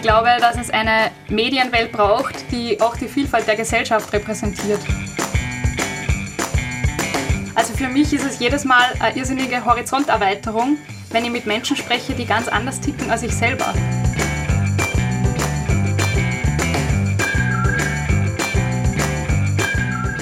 Ich 0.00 0.06
glaube, 0.06 0.30
dass 0.40 0.56
es 0.56 0.70
eine 0.70 1.10
Medienwelt 1.28 1.92
braucht, 1.92 2.50
die 2.50 2.80
auch 2.80 2.96
die 2.96 3.06
Vielfalt 3.06 3.46
der 3.46 3.54
Gesellschaft 3.54 4.10
repräsentiert. 4.14 4.80
Also 7.54 7.74
für 7.74 7.88
mich 7.88 8.10
ist 8.14 8.24
es 8.24 8.38
jedes 8.38 8.64
Mal 8.64 8.94
eine 8.98 9.14
irrsinnige 9.14 9.62
Horizonterweiterung, 9.62 10.78
wenn 11.10 11.26
ich 11.26 11.30
mit 11.30 11.44
Menschen 11.44 11.76
spreche, 11.76 12.14
die 12.14 12.24
ganz 12.24 12.48
anders 12.48 12.80
ticken 12.80 13.10
als 13.10 13.24
ich 13.24 13.34
selber. 13.34 13.74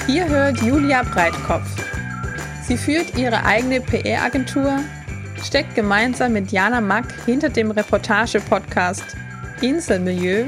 Ihr 0.09 0.27
hört 0.27 0.61
Julia 0.61 1.03
Breitkopf. 1.03 1.69
Sie 2.63 2.75
führt 2.75 3.17
ihre 3.17 3.45
eigene 3.45 3.79
PR-Agentur, 3.79 4.79
steckt 5.41 5.73
gemeinsam 5.73 6.33
mit 6.33 6.51
Jana 6.51 6.81
Mack 6.81 7.05
hinter 7.25 7.47
dem 7.47 7.71
Reportage-Podcast 7.71 9.15
Inselmilieu 9.61 10.45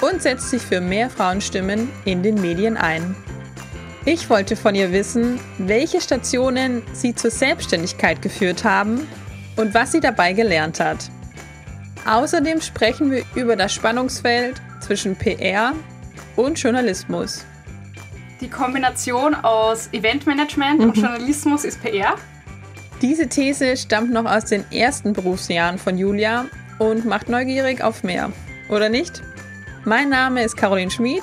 und 0.00 0.22
setzt 0.22 0.50
sich 0.50 0.62
für 0.62 0.80
mehr 0.80 1.10
Frauenstimmen 1.10 1.88
in 2.04 2.22
den 2.22 2.40
Medien 2.40 2.76
ein. 2.76 3.14
Ich 4.04 4.30
wollte 4.30 4.56
von 4.56 4.74
ihr 4.74 4.92
wissen, 4.92 5.38
welche 5.58 6.00
Stationen 6.00 6.82
sie 6.92 7.14
zur 7.14 7.30
Selbstständigkeit 7.30 8.22
geführt 8.22 8.64
haben 8.64 9.06
und 9.56 9.74
was 9.74 9.92
sie 9.92 10.00
dabei 10.00 10.32
gelernt 10.32 10.80
hat. 10.80 11.10
Außerdem 12.06 12.60
sprechen 12.60 13.10
wir 13.10 13.24
über 13.34 13.56
das 13.56 13.74
Spannungsfeld 13.74 14.60
zwischen 14.80 15.16
PR 15.16 15.74
und 16.36 16.58
Journalismus. 16.58 17.44
Die 18.40 18.48
Kombination 18.48 19.34
aus 19.34 19.88
Eventmanagement 19.92 20.80
und 20.80 20.96
Journalismus 20.96 21.64
ist 21.64 21.82
PR. 21.82 22.14
Diese 23.02 23.28
These 23.28 23.76
stammt 23.76 24.12
noch 24.12 24.24
aus 24.24 24.44
den 24.44 24.64
ersten 24.72 25.12
Berufsjahren 25.12 25.76
von 25.76 25.98
Julia 25.98 26.46
und 26.78 27.04
macht 27.04 27.28
neugierig 27.28 27.82
auf 27.82 28.02
mehr. 28.02 28.32
Oder 28.68 28.88
nicht? 28.88 29.22
Mein 29.84 30.08
Name 30.08 30.42
ist 30.42 30.56
Caroline 30.56 30.90
Schmid. 30.90 31.22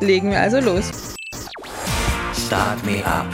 Legen 0.00 0.30
wir 0.30 0.40
also 0.40 0.60
los. 0.60 1.14
Start 2.34 2.84
Me 2.84 3.04
Up. 3.06 3.26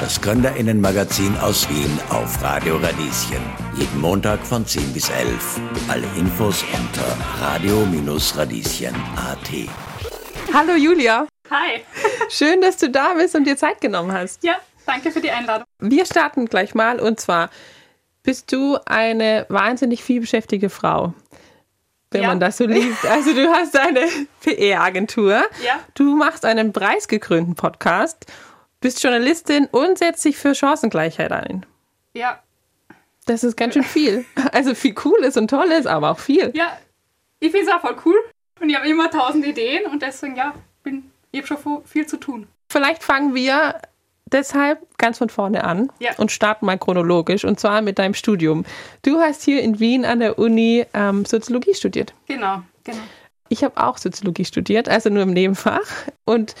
Das 0.00 0.20
Gründerinnenmagazin 0.20 1.36
aus 1.38 1.68
Wien 1.68 1.98
auf 2.08 2.42
Radio 2.42 2.76
Radieschen. 2.76 3.42
Jeden 3.76 4.00
Montag 4.00 4.40
von 4.40 4.64
10 4.64 4.92
bis 4.92 5.10
11. 5.10 5.60
Alle 5.88 6.06
Infos 6.16 6.64
unter 6.72 7.16
radio-radieschen.at. 7.40 9.50
Hallo 10.54 10.74
Julia. 10.74 11.26
Hi. 11.50 11.82
Schön, 12.30 12.60
dass 12.60 12.76
du 12.76 12.90
da 12.90 13.14
bist 13.14 13.34
und 13.34 13.44
dir 13.44 13.56
Zeit 13.56 13.80
genommen 13.80 14.12
hast. 14.12 14.42
Ja, 14.42 14.54
danke 14.86 15.10
für 15.10 15.20
die 15.20 15.30
Einladung. 15.30 15.66
Wir 15.80 16.06
starten 16.06 16.46
gleich 16.46 16.74
mal 16.74 16.98
und 16.98 17.20
zwar 17.20 17.50
bist 18.22 18.52
du 18.52 18.78
eine 18.86 19.46
wahnsinnig 19.48 20.02
vielbeschäftigte 20.04 20.70
Frau. 20.70 21.14
Wenn 22.10 22.22
Ja. 22.22 22.28
man 22.28 22.40
das 22.40 22.56
so 22.56 22.64
liest. 22.66 23.06
Also 23.06 23.32
du 23.32 23.48
hast 23.50 23.76
eine 23.78 24.06
PR-Agentur. 24.42 25.42
Ja. 25.64 25.78
Du 25.94 26.16
machst 26.16 26.44
einen 26.44 26.72
preisgekrönten 26.72 27.54
Podcast, 27.54 28.26
bist 28.80 29.02
Journalistin 29.02 29.66
und 29.70 29.98
setzt 29.98 30.24
dich 30.24 30.36
für 30.36 30.54
Chancengleichheit 30.54 31.32
ein. 31.32 31.64
Ja, 32.14 32.42
Das 33.26 33.44
ist 33.44 33.56
ganz 33.56 33.74
schön 33.74 33.84
viel. 33.84 34.24
Also 34.52 34.74
viel 34.74 34.94
Cooles 34.94 35.36
und 35.36 35.48
Tolles, 35.48 35.86
aber 35.86 36.10
auch 36.10 36.18
viel. 36.18 36.50
ja, 36.54 36.76
ich 37.38 37.52
finde 37.52 37.68
es 37.70 37.72
auch 37.72 37.80
voll 37.80 37.96
cool. 38.04 38.16
Und 38.60 38.68
ich 38.68 38.76
habe 38.76 38.88
immer 38.88 39.10
tausend 39.10 39.46
Ideen 39.46 39.86
und 39.86 40.02
deswegen, 40.02 40.36
ja, 40.36 40.52
bin, 40.82 41.10
ich 41.30 41.40
habe 41.40 41.46
schon 41.46 41.84
viel 41.86 42.06
zu 42.06 42.16
tun. 42.18 42.46
Vielleicht 42.68 43.02
fangen 43.04 43.34
wir 43.34 43.80
deshalb 44.32 44.78
ganz 44.98 45.18
von 45.18 45.28
vorne 45.28 45.64
an 45.64 45.90
Ja. 46.00 46.10
und 46.18 46.30
starten 46.30 46.66
mal 46.66 46.78
chronologisch 46.78 47.44
und 47.44 47.58
zwar 47.60 47.82
mit 47.82 47.98
deinem 47.98 48.14
Studium. 48.14 48.64
Du 49.02 49.18
hast 49.20 49.42
hier 49.42 49.62
in 49.62 49.80
Wien 49.80 50.04
an 50.04 50.20
der 50.20 50.38
Uni 50.38 50.86
ähm, 50.94 51.24
Soziologie 51.24 51.74
studiert. 51.74 52.14
Genau, 52.26 52.62
genau. 52.84 52.98
Ich 53.48 53.64
habe 53.64 53.82
auch 53.82 53.98
Soziologie 53.98 54.44
studiert, 54.44 54.88
also 54.88 55.10
nur 55.10 55.22
im 55.24 55.32
Nebenfach. 55.32 55.80
Und 56.24 56.54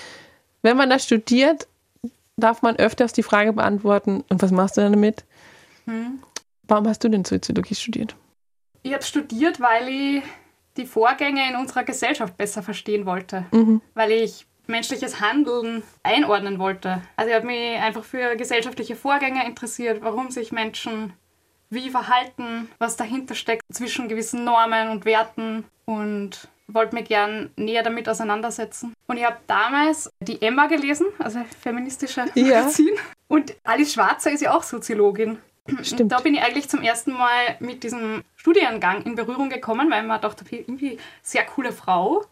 wenn 0.62 0.76
man 0.76 0.90
das 0.90 1.04
studiert, 1.04 1.68
darf 2.36 2.62
man 2.62 2.76
öfters 2.76 3.12
die 3.12 3.22
Frage 3.22 3.52
beantworten, 3.52 4.24
und 4.28 4.42
was 4.42 4.50
machst 4.50 4.76
du 4.76 4.80
denn 4.80 4.92
damit? 4.92 5.24
Hm. 5.86 6.20
Warum 6.64 6.88
hast 6.88 7.04
du 7.04 7.08
denn 7.08 7.24
Soziologie 7.24 7.74
studiert? 7.74 8.16
Ich 8.82 8.92
habe 8.92 9.02
studiert, 9.04 9.60
weil 9.60 9.88
ich 9.88 10.22
die 10.76 10.86
Vorgänge 10.86 11.48
in 11.48 11.56
unserer 11.56 11.84
Gesellschaft 11.84 12.36
besser 12.36 12.62
verstehen 12.62 13.06
wollte. 13.06 13.44
Mhm. 13.52 13.80
Weil 13.94 14.12
ich 14.12 14.46
menschliches 14.70 15.20
Handeln 15.20 15.82
einordnen 16.02 16.58
wollte. 16.58 17.02
Also 17.16 17.30
ich 17.30 17.36
habe 17.36 17.46
mich 17.46 17.78
einfach 17.80 18.04
für 18.04 18.36
gesellschaftliche 18.36 18.96
Vorgänge 18.96 19.44
interessiert, 19.44 20.02
warum 20.02 20.30
sich 20.30 20.52
Menschen 20.52 21.12
wie 21.68 21.90
verhalten, 21.90 22.68
was 22.78 22.96
dahinter 22.96 23.34
steckt 23.34 23.62
zwischen 23.72 24.08
gewissen 24.08 24.44
Normen 24.44 24.88
und 24.88 25.04
Werten 25.04 25.64
und 25.84 26.48
wollte 26.66 26.94
mich 26.94 27.06
gern 27.06 27.50
näher 27.56 27.82
damit 27.82 28.08
auseinandersetzen. 28.08 28.94
Und 29.06 29.16
ich 29.16 29.24
habe 29.24 29.38
damals 29.46 30.10
die 30.20 30.40
Emma 30.42 30.66
gelesen, 30.66 31.06
also 31.18 31.40
feministische 31.60 32.26
Ja. 32.34 32.60
Magazin. 32.60 32.90
Und 33.28 33.54
Alice 33.64 33.92
Schwarzer 33.92 34.32
ist 34.32 34.40
ja 34.40 34.52
auch 34.54 34.62
Soziologin. 34.62 35.38
Stimmt. 35.82 36.00
Und 36.00 36.08
da 36.08 36.20
bin 36.20 36.34
ich 36.34 36.42
eigentlich 36.42 36.68
zum 36.68 36.82
ersten 36.82 37.12
Mal 37.12 37.56
mit 37.60 37.84
diesem 37.84 38.24
Studiengang 38.34 39.02
in 39.02 39.14
Berührung 39.14 39.50
gekommen, 39.50 39.90
weil 39.90 40.02
man 40.02 40.20
dachte, 40.20 40.44
irgendwie 40.50 40.98
sehr 41.22 41.44
coole 41.44 41.72
Frau 41.72 42.24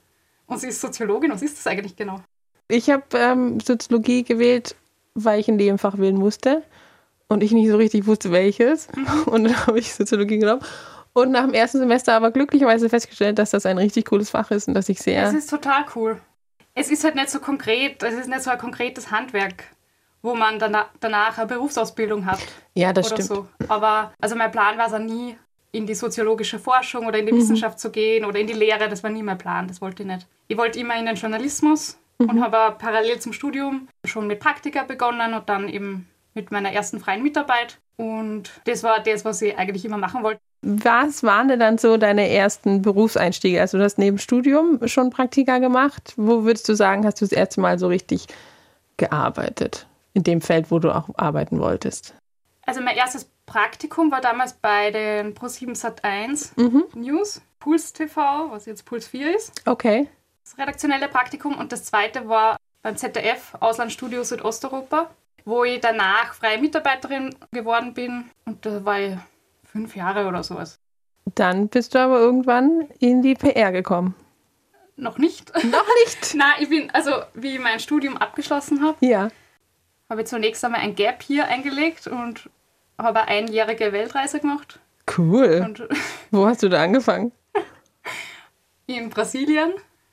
und 0.49 0.59
sie 0.59 0.69
ist 0.69 0.81
Soziologin. 0.81 1.31
Was 1.31 1.43
ist 1.43 1.57
das 1.59 1.67
eigentlich 1.67 1.95
genau? 1.95 2.21
Ich 2.67 2.91
habe 2.91 3.05
ähm, 3.15 3.61
Soziologie 3.61 4.25
gewählt, 4.25 4.75
weil 5.15 5.41
ich 5.41 5.49
ein 5.49 5.57
Nebenfach 5.57 5.99
wählen 5.99 6.17
musste 6.17 6.63
und 7.29 7.43
ich 7.43 7.53
nicht 7.53 7.69
so 7.71 7.77
richtig 7.77 8.07
wusste, 8.07 8.31
welches. 8.33 8.89
Und 9.27 9.45
dann 9.45 9.67
habe 9.67 9.79
ich 9.79 9.95
Soziologie 9.95 10.39
genommen. 10.39 10.63
Und 11.13 11.31
nach 11.31 11.45
dem 11.45 11.55
ersten 11.55 11.79
Semester 11.79 12.15
aber 12.15 12.31
glücklicherweise 12.31 12.89
festgestellt, 12.89 13.39
dass 13.39 13.51
das 13.51 13.67
ein 13.67 13.79
richtig 13.79 14.07
cooles 14.07 14.31
Fach 14.31 14.51
ist 14.51 14.69
und 14.69 14.75
dass 14.75 14.89
ich 14.89 15.01
sehr. 15.01 15.27
Es 15.27 15.35
ist 15.35 15.51
total 15.51 15.85
cool. 15.97 16.21
Es 16.75 16.91
ist 16.91 17.03
halt 17.03 17.17
nicht 17.17 17.31
so 17.31 17.41
konkret, 17.41 18.03
es 18.03 18.15
ist 18.15 18.29
nicht 18.29 18.43
so 18.43 18.51
ein 18.51 18.59
konkretes 18.59 19.11
Handwerk, 19.11 19.65
wo 20.23 20.35
man 20.35 20.59
danach, 20.59 21.39
eine 21.39 21.47
Berufsausbildung 21.47 22.25
hat 22.27 22.39
Ja, 22.75 22.93
das 22.93 23.07
oder 23.07 23.23
stimmt. 23.23 23.29
so. 23.29 23.49
Aber 23.69 24.13
also 24.21 24.37
mein 24.37 24.53
Plan 24.53 24.79
war 24.79 24.87
es 24.87 24.93
auch 24.93 24.99
nie, 25.01 25.37
in 25.73 25.87
die 25.87 25.95
soziologische 25.95 26.59
Forschung 26.59 27.07
oder 27.07 27.19
in 27.19 27.25
Mhm. 27.27 27.31
die 27.31 27.37
Wissenschaft 27.37 27.79
zu 27.79 27.91
gehen 27.91 28.25
oder 28.25 28.39
in 28.39 28.47
die 28.47 28.53
Lehre. 28.55 28.89
Das 28.89 29.03
war 29.03 29.11
nie 29.11 29.23
mein 29.23 29.39
Plan, 29.39 29.69
das 29.69 29.81
wollte 29.81 30.03
ich 30.03 30.09
nicht. 30.09 30.27
Ich 30.49 30.57
wollte 30.57 30.79
immer 30.81 30.97
in 30.99 31.07
den 31.07 31.17
Journalismus 31.17 31.99
Mhm. 32.19 32.31
und 32.31 32.41
habe 32.43 32.75
parallel 32.79 33.19
zum 33.21 33.33
Studium 33.33 33.89
schon 34.05 34.27
mit 34.27 34.41
Praktika 34.41 34.83
begonnen 34.85 35.35
und 35.35 35.49
dann 35.49 35.69
eben 35.69 36.09
mit 36.35 36.51
meiner 36.51 36.73
ersten 36.73 37.01
freien 37.01 37.23
Mitarbeit. 37.23 37.79
Und 37.97 38.51
das 38.65 38.83
war 38.83 39.01
das, 39.01 39.25
was 39.25 39.43
ich 39.43 39.57
eigentlich 39.59 39.85
immer 39.85 39.99
machen 39.99 40.23
wollte. 40.23 40.41
Was 40.63 41.23
waren 41.23 41.47
denn 41.49 41.61
dann 41.61 41.79
so 41.79 41.97
deine 41.97 42.29
ersten 42.29 42.83
Berufseinstiege? 42.83 43.61
Also 43.61 43.79
du 43.79 43.85
hast 43.85 43.99
neben 43.99 44.19
Studium 44.19 44.81
schon 44.89 45.11
Praktika 45.11 45.59
gemacht. 45.59 46.15
Wo 46.17 46.43
würdest 46.45 46.69
du 46.69 46.75
sagen, 46.75 47.05
hast 47.07 47.21
du 47.21 47.25
das 47.27 47.33
erste 47.33 47.61
Mal 47.61 47.79
so 47.79 47.87
richtig 47.89 48.27
gearbeitet? 48.97 49.87
In 50.15 50.25
dem 50.25 50.41
Feld, 50.41 50.71
wo 50.71 50.79
du 50.79 50.91
auch 50.95 51.09
arbeiten 51.17 51.61
wolltest? 51.61 52.15
Also 52.67 52.81
mein 52.81 52.97
erstes 52.97 53.31
Praktikum 53.49 54.11
war 54.13 54.21
damals 54.21 54.53
bei 54.53 54.91
den 54.91 55.35
Pro7 55.35 55.75
Sat1 55.75 56.53
Mhm. 56.57 56.85
News, 56.95 57.41
Puls 57.59 57.93
TV, 57.95 58.51
was 58.51 58.67
jetzt 58.67 58.85
Puls 58.85 59.09
4 59.09 59.35
ist. 59.35 59.63
Okay. 59.67 60.07
Das 60.45 60.57
redaktionelle 60.59 61.09
Praktikum. 61.09 61.57
Und 61.59 61.73
das 61.73 61.85
zweite 61.85 62.29
war 62.29 62.59
beim 62.83 62.97
ZDF, 62.97 63.55
Auslandsstudio 63.59 64.23
Südosteuropa, 64.23 65.11
wo 65.47 65.65
ich 65.65 65.81
danach 65.81 66.35
freie 66.35 66.59
Mitarbeiterin 66.59 67.35
geworden 67.51 67.95
bin. 67.95 68.31
Und 68.45 68.65
da 68.67 68.85
war 68.85 69.01
ich 69.01 69.17
fünf 69.65 69.97
Jahre 69.97 70.29
oder 70.29 70.43
sowas. 70.43 70.79
Dann 71.35 71.69
bist 71.69 71.95
du 71.95 71.99
aber 72.01 72.19
irgendwann 72.19 72.89
in 73.01 73.23
die 73.23 73.35
PR 73.35 73.73
gekommen. 73.73 74.15
Noch 74.97 75.17
nicht. 75.19 75.53
Noch 75.65 75.87
nicht? 76.05 76.35
Nein, 76.35 76.55
ich 76.61 76.69
bin, 76.69 76.91
also 76.91 77.13
wie 77.35 77.55
ich 77.55 77.61
mein 77.61 77.81
Studium 77.81 78.17
abgeschlossen 78.19 78.83
habe, 78.85 78.97
Ja. 79.05 79.29
habe 80.11 80.23
ich 80.23 80.27
zunächst 80.29 80.63
einmal 80.65 80.81
ein 80.81 80.95
Gap 80.95 81.23
hier 81.23 81.47
eingelegt 81.49 82.07
und 82.07 82.49
habe 82.99 83.21
eine 83.21 83.29
einjährige 83.29 83.93
Weltreise 83.93 84.41
gemacht. 84.41 84.81
Cool. 85.17 85.63
Und 85.65 85.89
Wo 86.31 86.47
hast 86.47 86.63
du 86.63 86.69
da 86.69 86.83
angefangen? 86.83 87.33
in 88.87 89.11
Brasilien. 89.11 89.73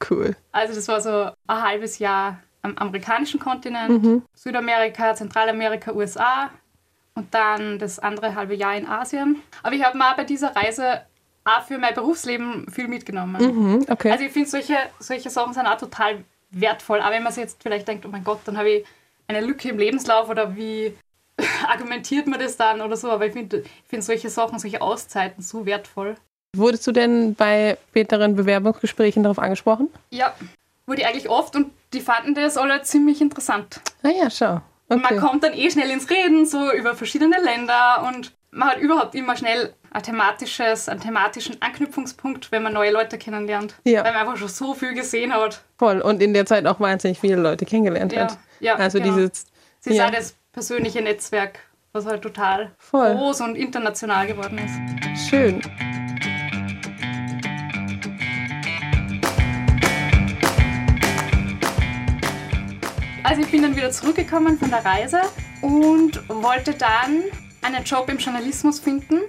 Cool. 0.10 0.36
Also 0.52 0.76
das 0.76 0.88
war 0.88 1.02
so 1.02 1.32
ein 1.48 1.62
halbes 1.64 2.00
Jahr 2.00 2.40
am 2.62 2.78
amerikanischen 2.78 3.40
Kontinent, 3.40 4.24
Südamerika, 4.34 5.16
Zentralamerika, 5.16 5.94
USA 5.94 6.50
und 7.14 7.34
dann 7.34 7.80
das 7.80 8.00
andere 8.00 8.36
halbe 8.36 8.56
Jahr 8.56 8.76
in 8.76 8.88
Asien. 8.88 9.42
Aber 9.64 9.76
ich 9.76 9.84
habe 9.84 9.98
mal 9.98 10.14
bei 10.16 10.24
dieser 10.24 10.56
Reise 10.56 11.02
auch 11.46 11.64
für 11.64 11.78
mein 11.78 11.94
Berufsleben 11.94 12.70
viel 12.70 12.88
mitgenommen. 12.88 13.42
Mhm, 13.42 13.86
okay. 13.90 14.12
Also 14.12 14.26
ich 14.26 14.32
finde, 14.32 14.50
solche, 14.50 14.78
solche 15.00 15.30
Sachen 15.30 15.54
sind 15.54 15.68
auch 15.68 15.78
total 15.78 16.24
wertvoll. 16.52 17.00
Aber 17.02 17.16
wenn 17.16 17.24
man 17.24 17.32
sich 17.32 17.44
jetzt 17.44 17.62
vielleicht 17.62 17.88
denkt, 17.88 18.06
oh 18.06 18.10
mein 18.10 18.24
Gott, 18.24 18.40
dann 18.46 18.58
habe 18.58 18.70
ich 18.70 18.86
eine 19.28 19.42
Lücke 19.42 19.70
im 19.70 19.78
Lebenslauf 19.78 20.28
oder 20.28 20.56
wie 20.56 20.96
argumentiert 21.68 22.28
man 22.28 22.40
das 22.40 22.58
dann 22.58 22.82
oder 22.82 22.98
so. 22.98 23.10
Aber 23.12 23.26
ich 23.26 23.34
finde 23.34 23.60
ich 23.60 23.70
find 23.88 24.04
solche 24.04 24.30
Sachen, 24.30 24.60
solche 24.60 24.82
Auszeiten 24.82 25.42
so 25.44 25.66
wertvoll. 25.66 26.16
Wurdest 26.56 26.88
du 26.88 26.92
denn 26.92 27.36
bei 27.36 27.78
späteren 27.90 28.36
Bewerbungsgesprächen 28.36 29.24
darauf 29.24 29.40
angesprochen? 29.40 29.90
Ja, 30.12 30.34
wurde 30.86 31.02
ich 31.02 31.08
eigentlich 31.08 31.30
oft 31.30 31.56
und 31.56 31.72
die 31.94 32.00
fanden 32.02 32.34
das 32.34 32.58
alle 32.58 32.82
ziemlich 32.84 33.22
interessant. 33.22 33.82
Ah 34.04 34.10
ja, 34.10 34.30
schau. 34.30 34.62
Und 34.88 35.04
Okay. 35.04 35.16
man 35.16 35.20
kommt 35.20 35.44
dann 35.44 35.54
eh 35.54 35.70
schnell 35.70 35.90
ins 35.90 36.10
Reden, 36.10 36.46
so 36.46 36.72
über 36.72 36.96
verschiedene 36.96 37.38
Länder 37.42 38.06
und 38.08 38.34
man 38.52 38.70
hat 38.70 38.78
überhaupt 38.80 39.16
immer 39.16 39.36
schnell 39.36 39.74
ein 39.92 40.04
thematisches, 40.04 40.88
einen 40.88 41.02
thematischen 41.02 41.62
Anknüpfungspunkt, 41.62 42.52
wenn 42.52 42.64
man 42.64 42.72
neue 42.74 42.92
Leute 42.92 43.18
kennenlernt. 43.18 43.76
Ja. 43.84 44.04
Weil 44.04 44.14
man 44.14 44.22
einfach 44.22 44.38
schon 44.38 44.48
so 44.48 44.74
viel 44.74 44.94
gesehen 44.94 45.34
hat. 45.34 45.62
Voll. 45.78 46.00
Und 46.02 46.22
in 46.22 46.34
der 46.34 46.46
Zeit 46.46 46.66
auch 46.68 46.80
wahnsinnig 46.80 47.20
viele 47.20 47.36
Leute 47.38 47.66
kennengelernt 47.66 48.14
Ja, 48.14 48.22
hat. 48.26 48.38
ja, 48.60 48.76
also 48.76 49.00
genau. 49.00 49.16
dieses. 49.16 49.46
Sie 49.82 49.94
ja, 49.96 50.08
auch 50.08 50.12
das 50.12 50.36
persönliche 50.56 51.02
Netzwerk, 51.02 51.60
was 51.92 52.06
halt 52.06 52.22
total 52.22 52.72
Voll. 52.78 53.14
groß 53.14 53.42
und 53.42 53.56
international 53.58 54.26
geworden 54.26 54.58
ist. 54.58 55.30
schön. 55.30 55.62
Also 63.22 63.42
ich 63.42 63.52
bin 63.52 63.64
dann 63.64 63.76
wieder 63.76 63.92
zurückgekommen 63.92 64.58
von 64.58 64.70
der 64.70 64.86
Reise 64.86 65.20
und 65.62 66.24
wollte 66.30 66.74
dann 66.74 67.24
einen 67.62 67.84
Job 67.84 68.08
im 68.08 68.18
Journalismus 68.18 68.80
finden. 68.80 69.24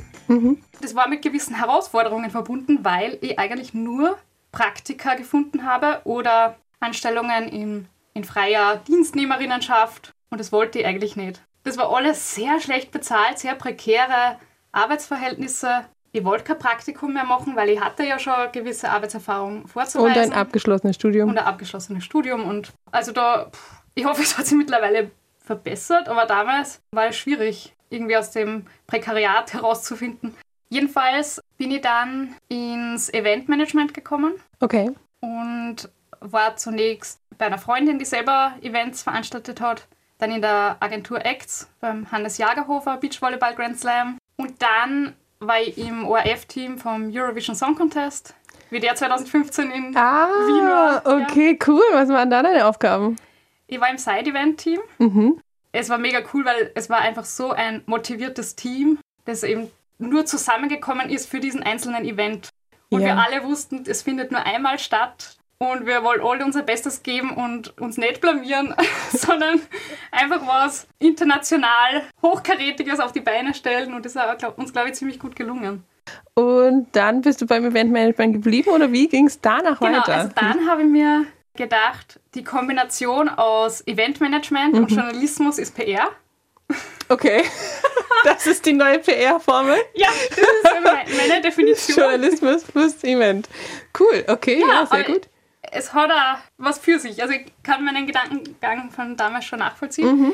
Das 0.81 0.95
war 0.95 1.09
mit 1.09 1.23
gewissen 1.23 1.57
Herausforderungen 1.57 2.31
verbunden, 2.31 2.85
weil 2.85 3.19
ich 3.21 3.37
eigentlich 3.37 3.75
nur 3.75 4.17
Praktika 4.53 5.15
gefunden 5.15 5.65
habe 5.65 6.03
oder 6.05 6.57
Anstellungen 6.79 7.49
in, 7.49 7.89
in 8.15 8.23
freier 8.23 8.77
Dienstnehmerinnenschaft 8.87 10.13
und 10.31 10.39
das 10.39 10.53
wollte 10.53 10.79
ich 10.81 10.87
eigentlich 10.87 11.17
nicht. 11.17 11.41
Das 11.65 11.77
war 11.79 11.95
alles 11.95 12.35
sehr 12.35 12.61
schlecht 12.61 12.91
bezahlt, 12.93 13.39
sehr 13.39 13.55
prekäre 13.55 14.39
Arbeitsverhältnisse. 14.73 15.85
Ich 16.13 16.25
wollte 16.25 16.45
kein 16.45 16.59
Praktikum 16.59 17.13
mehr 17.15 17.25
machen, 17.25 17.57
weil 17.57 17.69
ich 17.69 17.81
hatte 17.81 18.05
ja 18.05 18.19
schon 18.19 18.35
gewisse 18.53 18.89
Arbeitserfahrung 18.91 19.67
vorzuweisen 19.67 20.11
Und 20.11 20.19
ein 20.19 20.33
abgeschlossenes 20.33 20.97
Studium. 20.97 21.29
und 21.31 21.39
ein 21.39 21.45
abgeschlossenes 21.45 22.05
Studium. 22.05 22.45
Und 22.45 22.73
also 22.91 23.13
da, 23.13 23.51
ich 23.95 24.05
hoffe, 24.07 24.23
es 24.23 24.39
hat 24.39 24.47
sich 24.47 24.57
mittlerweile 24.57 25.11
verbessert, 25.41 26.09
aber 26.09 26.25
damals 26.27 26.81
war 26.93 27.07
es 27.09 27.17
schwierig, 27.17 27.75
irgendwie 27.91 28.17
aus 28.17 28.31
dem 28.31 28.67
Prekariat 28.87 29.53
herauszufinden. 29.53 30.35
Jedenfalls 30.69 31.41
bin 31.59 31.71
ich 31.71 31.83
dann 31.83 32.35
ins 32.49 33.13
Eventmanagement 33.13 33.93
gekommen 33.95 34.35
Okay. 34.61 34.91
und 35.21 35.89
war 36.21 36.57
zunächst 36.57 37.21
bei 37.39 37.47
einer 37.47 37.59
Freundin, 37.59 37.99
die 37.99 38.05
selber 38.05 38.55
Events 38.63 39.03
veranstaltet 39.03 39.61
hat, 39.61 39.87
dann 40.19 40.31
in 40.31 40.41
der 40.43 40.77
Agentur 40.81 41.25
Acts 41.25 41.69
beim 41.81 42.11
Hannes 42.11 42.39
Jagerhofer 42.39 42.97
Beachvolleyball 42.97 43.55
Grand 43.55 43.79
Slam 43.79 44.19
und 44.37 44.61
dann 44.63 45.15
war 45.41 45.61
ich 45.61 45.77
im 45.77 46.07
ORF-Team 46.07 46.79
vom 46.79 47.11
Eurovision 47.15 47.55
Song 47.55 47.75
Contest, 47.75 48.35
wie 48.71 48.81
der 48.81 48.95
2015 48.95 49.71
in 49.71 49.85
Wien 49.89 49.97
Ah, 49.97 50.29
war. 50.29 51.03
Ja. 51.19 51.23
okay, 51.25 51.59
cool. 51.67 51.83
Was 51.93 52.09
waren 52.09 52.31
da 52.31 52.43
deine 52.43 52.67
Aufgaben? 52.67 53.17
Ich 53.67 53.81
war 53.81 53.91
im 53.91 53.99
Side-Event-Team. 53.99 54.81
Mhm. 54.99 55.41
Es 55.73 55.91
war 55.91 55.99
mega 55.99 56.21
cool, 56.33 56.45
weil 56.47 56.71
es 56.75 56.89
war 56.89 56.99
einfach 57.01 57.27
so 57.27 57.51
ein 57.51 57.83
motiviertes 57.87 58.57
Team, 58.57 58.99
das 59.27 59.43
eben 59.43 59.71
nur 59.99 60.25
zusammengekommen 60.25 61.11
ist 61.11 61.29
für 61.29 61.41
diesen 61.41 61.63
einzelnen 61.63 62.05
Event. 62.07 62.49
Und 62.89 63.01
Ja. 63.03 63.09
wir 63.09 63.19
alle 63.19 63.45
wussten, 63.45 63.85
es 63.87 64.03
findet 64.03 64.31
nur 64.33 64.45
einmal 64.47 64.79
statt 64.79 65.36
und 65.59 65.87
wir 65.87 66.03
wollen 66.03 66.21
alle 66.21 66.45
unser 66.45 66.63
Bestes 66.63 67.03
geben 67.03 67.31
und 67.31 67.77
uns 67.81 67.97
nicht 67.97 68.21
blamieren, 68.21 68.75
sondern 69.13 69.61
einfach 70.11 70.47
was 70.47 70.87
international 70.99 72.03
Hochkarätiges 72.23 73.01
auf 73.01 73.13
die 73.13 73.21
Beine 73.21 73.55
stellen 73.55 73.95
und 73.95 74.05
das 74.05 74.15
ist 74.17 74.23
uns, 74.57 74.73
glaube 74.73 74.89
ich, 74.89 74.95
ziemlich 74.95 75.19
gut 75.19 75.37
gelungen. 75.37 75.85
Und 76.35 76.89
dann 76.93 77.23
bist 77.23 77.41
du 77.41 77.47
beim 77.47 77.65
Eventmanagement 77.65 78.35
geblieben 78.35 78.71
oder 78.71 78.93
wie 78.93 79.09
ging 79.09 79.27
es 79.27 79.41
danach 79.41 79.81
Genau, 79.81 79.99
weiter? 79.99 80.15
also 80.15 80.31
dann 80.37 80.69
habe 80.69 80.83
ich 80.83 80.89
mir 80.89 81.25
gedacht, 81.57 82.21
die 82.35 82.45
Kombination 82.45 83.29
aus 83.29 83.85
Eventmanagement 83.87 84.75
und 84.75 84.91
Mhm. 84.91 84.97
Journalismus 84.97 85.59
ist 85.59 85.75
PR. 85.75 86.11
Okay. 87.09 87.43
Das 88.25 88.45
ist 88.45 88.67
die 88.67 88.73
neue 88.73 88.99
PR-Formel. 88.99 89.77
Ja, 89.95 90.09
das 90.31 90.39
ist 90.39 91.19
meine, 91.29 91.41
Definition. 91.43 91.97
Journalismus 91.97 92.65
plus 92.65 93.05
Event. 93.05 93.49
Cool, 93.97 94.25
okay, 94.27 94.59
ja, 94.61 94.85
sehr 94.85 94.99
aber 94.99 95.03
gut. 95.05 95.29
Es 95.77 95.93
hat 95.95 96.11
auch 96.11 96.39
was 96.57 96.79
für 96.79 96.99
sich. 96.99 97.21
Also 97.23 97.35
ich 97.35 97.47
kann 97.63 97.85
meinen 97.85 98.07
Gedankengang 98.07 98.91
von 98.91 99.17
damals 99.17 99.45
schon 99.45 99.59
nachvollziehen. 99.59 100.21
Mhm. 100.21 100.33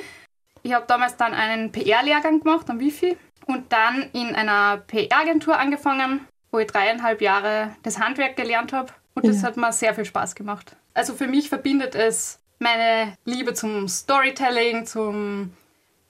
Ich 0.62 0.72
habe 0.72 0.84
damals 0.86 1.16
dann 1.16 1.34
einen 1.34 1.72
PR-Lehrgang 1.72 2.40
gemacht 2.40 2.70
am 2.70 2.78
Wifi 2.78 3.16
und 3.46 3.72
dann 3.72 4.08
in 4.12 4.34
einer 4.34 4.78
PR-Agentur 4.86 5.58
angefangen, 5.58 6.26
wo 6.52 6.58
ich 6.60 6.68
dreieinhalb 6.68 7.20
Jahre 7.20 7.74
das 7.82 7.98
Handwerk 7.98 8.36
gelernt 8.36 8.72
habe. 8.72 8.92
Und 9.14 9.26
das 9.26 9.42
Ja. 9.42 9.48
hat 9.48 9.56
mir 9.56 9.72
sehr 9.72 9.94
viel 9.94 10.04
Spaß 10.04 10.34
gemacht. 10.34 10.76
Also 10.94 11.14
für 11.14 11.26
mich 11.26 11.48
verbindet 11.48 11.94
es 11.94 12.38
meine 12.60 13.14
Liebe 13.24 13.52
zum 13.54 13.88
Storytelling, 13.88 14.86
zum 14.86 15.52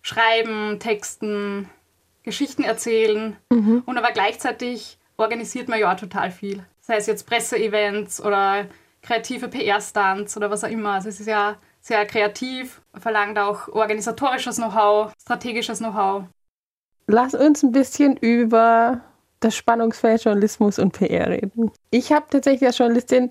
Schreiben, 0.02 0.78
Texten, 0.78 1.68
Geschichten 2.22 2.62
erzählen 2.64 3.36
Mhm. 3.50 3.82
und 3.86 3.96
aber 3.98 4.12
gleichzeitig 4.12 4.98
organisiert 5.16 5.68
man 5.68 5.78
ja 5.78 5.92
auch 5.92 5.96
total 5.98 6.30
viel. 6.30 6.64
Sei 6.80 6.96
es 6.96 7.06
jetzt 7.06 7.26
Presseevents 7.26 8.20
oder 8.22 8.66
kreative 9.02 9.48
PR-Stunts 9.48 10.36
oder 10.36 10.50
was 10.50 10.64
auch 10.64 10.68
immer. 10.68 10.92
Also 10.92 11.08
es 11.08 11.20
ist 11.20 11.26
ja 11.26 11.56
sehr 11.80 12.06
kreativ, 12.06 12.80
verlangt 12.96 13.38
auch 13.38 13.68
organisatorisches 13.68 14.56
Know-how, 14.56 15.12
strategisches 15.20 15.78
Know-how. 15.78 16.24
Lass 17.08 17.34
uns 17.34 17.62
ein 17.62 17.72
bisschen 17.72 18.16
über 18.16 19.00
das 19.40 19.56
Spannungsfeld 19.56 20.24
Journalismus 20.24 20.78
und 20.78 20.92
PR 20.92 21.28
reden. 21.28 21.72
Ich 21.90 22.12
habe 22.12 22.26
tatsächlich 22.30 22.66
als 22.66 22.78
Journalistin 22.78 23.28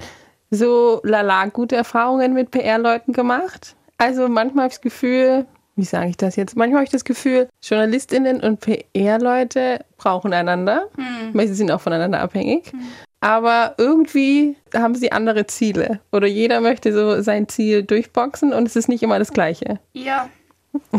so 0.50 1.00
lala 1.04 1.46
gute 1.48 1.78
Erfahrungen 1.78 2.34
mit 2.34 2.52
PR-Leuten 2.52 3.14
gemacht. 3.14 3.76
Also 3.98 4.28
manchmal 4.28 4.64
habe 4.64 4.72
ich 4.72 4.78
das 4.78 4.82
Gefühl, 4.82 5.46
wie 5.78 5.86
sage 5.86 6.10
ich 6.10 6.18
das 6.18 6.36
jetzt? 6.36 6.58
Manchmal 6.58 6.80
habe 6.80 6.84
ich 6.86 6.92
das 6.92 7.06
Gefühl, 7.06 7.48
Journalistinnen 7.64 8.42
und 8.42 8.60
PR-Leute 8.60 9.86
brauchen 9.96 10.34
einander, 10.34 10.90
weil 11.32 11.48
sie 11.48 11.54
sind 11.54 11.72
auch 11.72 11.80
voneinander 11.80 12.20
abhängig. 12.20 12.74
Aber 13.22 13.76
irgendwie 13.78 14.56
haben 14.74 14.96
sie 14.96 15.12
andere 15.12 15.46
Ziele. 15.48 16.00
Oder 16.12 16.28
jeder 16.28 16.60
möchte 16.60 16.92
so 16.92 17.22
sein 17.22 17.48
Ziel 17.48 17.84
durchboxen 17.84 18.52
und 18.52 18.68
es 18.68 18.76
ist 18.76 18.90
nicht 18.90 19.04
immer 19.04 19.20
das 19.20 19.32
Gleiche. 19.32 19.80
Ja, 19.94 20.28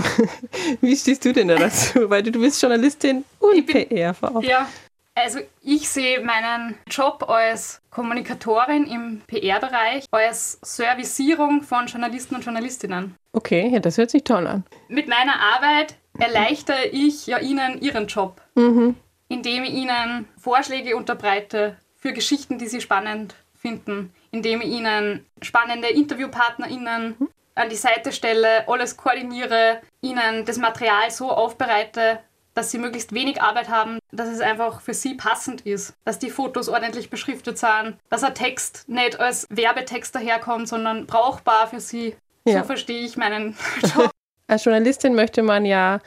Wie 0.81 0.95
stehst 0.97 1.25
du 1.25 1.33
denn 1.33 1.49
da 1.49 1.57
dazu? 1.57 1.99
Weil 2.11 2.23
du, 2.23 2.31
du 2.31 2.41
bist 2.41 2.61
Journalistin 2.61 3.25
und 3.39 3.67
PR-Frau. 3.67 4.41
ja. 4.41 4.69
Also 5.15 5.41
ich 5.61 5.91
sehe 5.91 6.21
meinen 6.25 6.75
Job 6.91 7.29
als 7.29 7.83
Kommunikatorin 7.91 8.87
im 8.87 9.21
PR-Bereich 9.27 10.07
als 10.11 10.59
Servicierung 10.63 11.61
von 11.63 11.87
Journalisten 11.87 12.35
und 12.37 12.45
Journalistinnen. 12.45 13.15
Okay, 13.35 13.69
ja, 13.71 13.79
das 13.81 13.99
hört 13.99 14.11
sich 14.11 14.25
toll 14.25 14.47
an. 14.47 14.65
Mit 14.89 15.09
meiner 15.09 15.35
Arbeit 15.55 15.97
erleichtere 16.19 16.87
ich 16.93 17.27
ja 17.27 17.39
Ihnen 17.41 17.83
Ihren 17.83 18.07
Job, 18.07 18.41
Mhm. 18.55 18.95
indem 19.29 19.65
ich 19.65 19.75
Ihnen 19.75 20.27
Vorschläge 20.39 20.97
unterbreite 20.97 21.77
für 22.03 22.13
Geschichten, 22.13 22.59
die 22.59 22.67
Sie 22.67 22.81
spannend 22.81 23.37
finden, 23.55 24.13
indem 24.33 24.61
ich 24.61 24.69
Ihnen 24.69 25.25
spannende 25.41 25.89
InterviewpartnerInnen 25.89 27.15
an 27.55 27.69
die 27.69 27.77
Seite 27.77 28.11
stelle, 28.11 28.69
alles 28.69 28.97
koordiniere, 28.97 29.81
Ihnen 30.01 30.45
das 30.45 30.59
Material 30.59 31.13
so 31.13 31.31
aufbereite, 31.31 32.19
dass 32.55 32.73
Sie 32.73 32.79
möglichst 32.79 33.15
wenig 33.15 33.41
Arbeit 33.41 33.69
haben, 33.69 34.01
dass 34.11 34.29
es 34.29 34.41
einfach 34.41 34.81
für 34.81 34.95
Sie 34.95 35.15
passend 35.15 35.61
ist, 35.61 35.95
dass 36.05 36.19
die 36.19 36.31
Fotos 36.31 36.69
ordentlich 36.69 37.09
beschriftet 37.09 37.57
sind, 37.57 37.97
dass 38.11 38.25
ein 38.25 38.35
Text 38.35 38.89
nicht 38.89 39.21
als 39.21 39.47
Werbetext 39.49 40.13
daherkommt, 40.13 40.69
sondern 40.69 41.07
brauchbar 41.07 41.69
für 41.69 41.81
Sie. 41.81 42.17
Ja. 42.45 42.61
So 42.61 42.65
verstehe 42.65 43.05
ich 43.05 43.17
meinen 43.17 43.57
Job. 43.95 44.11
Als 44.49 44.65
Journalistin 44.65 45.15
möchte 45.15 45.45
man 45.45 45.65
ja 45.65 46.01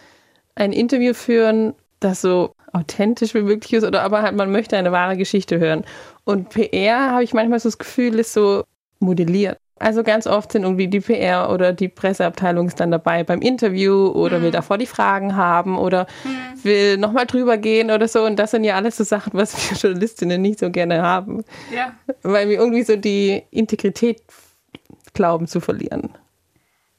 ein 0.56 0.74
Interview 0.74 1.14
führen, 1.14 1.74
das 2.02 2.22
so 2.22 2.54
authentisch 2.76 3.34
wie 3.34 3.42
möglich 3.42 3.74
ist, 3.74 3.84
oder 3.84 4.04
aber 4.04 4.22
halt 4.22 4.36
man 4.36 4.52
möchte 4.52 4.78
eine 4.78 4.92
wahre 4.92 5.18
Geschichte 5.18 5.60
hören. 5.60 5.84
Und 6.24 6.50
PR, 6.50 7.12
habe 7.12 7.24
ich 7.24 7.34
manchmal 7.34 7.60
so 7.60 7.70
das 7.70 7.78
Gefühl, 7.78 8.20
ist 8.20 8.34
so 8.34 8.64
modelliert. 9.00 9.58
Also 9.78 10.04
ganz 10.04 10.26
oft 10.26 10.54
sind 10.54 10.64
irgendwie 10.64 10.88
die 10.88 11.02
PR 11.02 11.50
oder 11.52 11.74
die 11.74 11.90
Presseabteilung 11.90 12.68
ist 12.68 12.80
dann 12.80 12.92
dabei 12.92 13.26
beim 13.26 13.42
Interview 13.42 14.08
oder 14.08 14.42
will 14.42 14.52
davor 14.52 14.78
die 14.78 14.86
Fragen 14.86 15.36
haben 15.36 15.78
oder 15.78 16.08
will 16.64 16.98
nochmal 16.98 17.26
drüber 17.26 17.58
gehen 17.58 17.92
oder 17.92 18.08
so. 18.08 18.24
Und 18.24 18.38
das 18.38 18.52
sind 18.52 18.64
ja 18.64 18.76
alles 18.76 18.96
so 18.96 19.04
Sachen, 19.04 19.34
was 19.34 19.54
wir 19.70 19.78
Journalistinnen 19.82 20.42
nicht 20.42 20.60
so 20.60 20.70
gerne 20.70 21.02
haben, 21.02 21.44
Ja. 21.76 21.92
weil 22.24 22.48
wir 22.48 22.58
irgendwie 22.58 22.84
so 22.84 22.96
die 22.96 23.44
Integrität 23.52 24.22
glauben 25.14 25.46
zu 25.48 25.60
verlieren. 25.60 26.10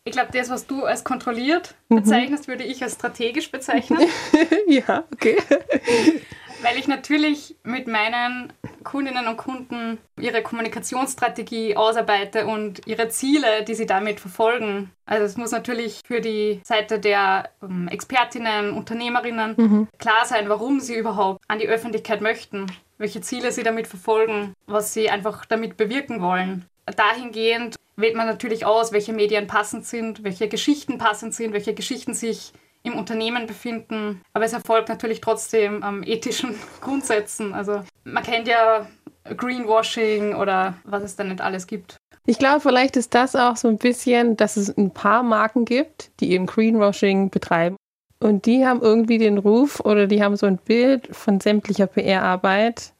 Ich 0.06 0.12
glaube, 0.12 0.30
das, 0.32 0.50
was 0.50 0.66
du 0.68 0.84
als 0.84 1.02
kontrolliert 1.02 1.74
Mhm. 1.88 1.96
bezeichnest, 1.96 2.46
würde 2.48 2.62
ich 2.64 2.82
als 2.82 2.94
strategisch 2.94 3.50
bezeichnen, 3.50 3.98
ja, 4.68 5.04
okay. 5.12 5.36
weil 6.62 6.78
ich 6.78 6.86
natürlich 6.88 7.56
mit 7.64 7.86
meinen 7.88 8.52
Kundinnen 8.84 9.26
und 9.26 9.36
Kunden 9.36 9.98
ihre 10.18 10.42
Kommunikationsstrategie 10.42 11.76
ausarbeite 11.76 12.46
und 12.46 12.86
ihre 12.86 13.08
Ziele, 13.08 13.64
die 13.64 13.74
sie 13.74 13.86
damit 13.86 14.20
verfolgen. 14.20 14.90
Also 15.06 15.24
es 15.24 15.36
muss 15.36 15.50
natürlich 15.50 16.00
für 16.06 16.20
die 16.20 16.60
Seite 16.64 16.98
der 17.00 17.50
ähm, 17.62 17.88
Expertinnen, 17.88 18.72
Unternehmerinnen 18.72 19.88
klar 19.98 20.24
sein, 20.24 20.48
warum 20.48 20.78
sie 20.80 20.94
überhaupt 20.96 21.42
an 21.48 21.58
die 21.58 21.68
Öffentlichkeit 21.68 22.20
möchten, 22.20 22.66
welche 22.98 23.20
Ziele 23.20 23.50
sie 23.52 23.64
damit 23.64 23.86
verfolgen, 23.88 24.54
was 24.66 24.94
sie 24.94 25.10
einfach 25.10 25.44
damit 25.46 25.76
bewirken 25.76 26.22
wollen. 26.22 26.64
Dahingehend 26.94 27.76
wählt 27.96 28.14
man 28.14 28.26
natürlich 28.26 28.64
aus, 28.64 28.92
welche 28.92 29.12
Medien 29.12 29.46
passend 29.46 29.86
sind, 29.86 30.22
welche 30.22 30.48
Geschichten 30.48 30.98
passend 30.98 31.34
sind, 31.34 31.52
welche 31.52 31.74
Geschichten 31.74 32.14
sich 32.14 32.52
im 32.82 32.94
Unternehmen 32.94 33.46
befinden. 33.46 34.22
Aber 34.32 34.44
es 34.44 34.52
erfolgt 34.52 34.88
natürlich 34.88 35.20
trotzdem 35.20 35.82
am 35.82 36.02
ethischen 36.02 36.54
Grundsätzen. 36.80 37.52
Also 37.52 37.82
man 38.04 38.22
kennt 38.22 38.46
ja 38.46 38.86
Greenwashing 39.24 40.34
oder 40.34 40.74
was 40.84 41.02
es 41.02 41.16
da 41.16 41.24
nicht 41.24 41.40
alles 41.40 41.66
gibt. 41.66 41.96
Ich 42.26 42.38
glaube, 42.38 42.60
vielleicht 42.60 42.96
ist 42.96 43.14
das 43.14 43.36
auch 43.36 43.56
so 43.56 43.68
ein 43.68 43.78
bisschen, 43.78 44.36
dass 44.36 44.56
es 44.56 44.76
ein 44.76 44.92
paar 44.92 45.22
Marken 45.22 45.64
gibt, 45.64 46.10
die 46.20 46.32
eben 46.32 46.46
Greenwashing 46.46 47.30
betreiben. 47.30 47.76
Und 48.18 48.46
die 48.46 48.66
haben 48.66 48.80
irgendwie 48.80 49.18
den 49.18 49.38
Ruf 49.38 49.80
oder 49.80 50.06
die 50.06 50.22
haben 50.22 50.36
so 50.36 50.46
ein 50.46 50.58
Bild 50.58 51.14
von 51.14 51.40
sämtlicher 51.40 51.86
PR-Arbeit 51.86 52.92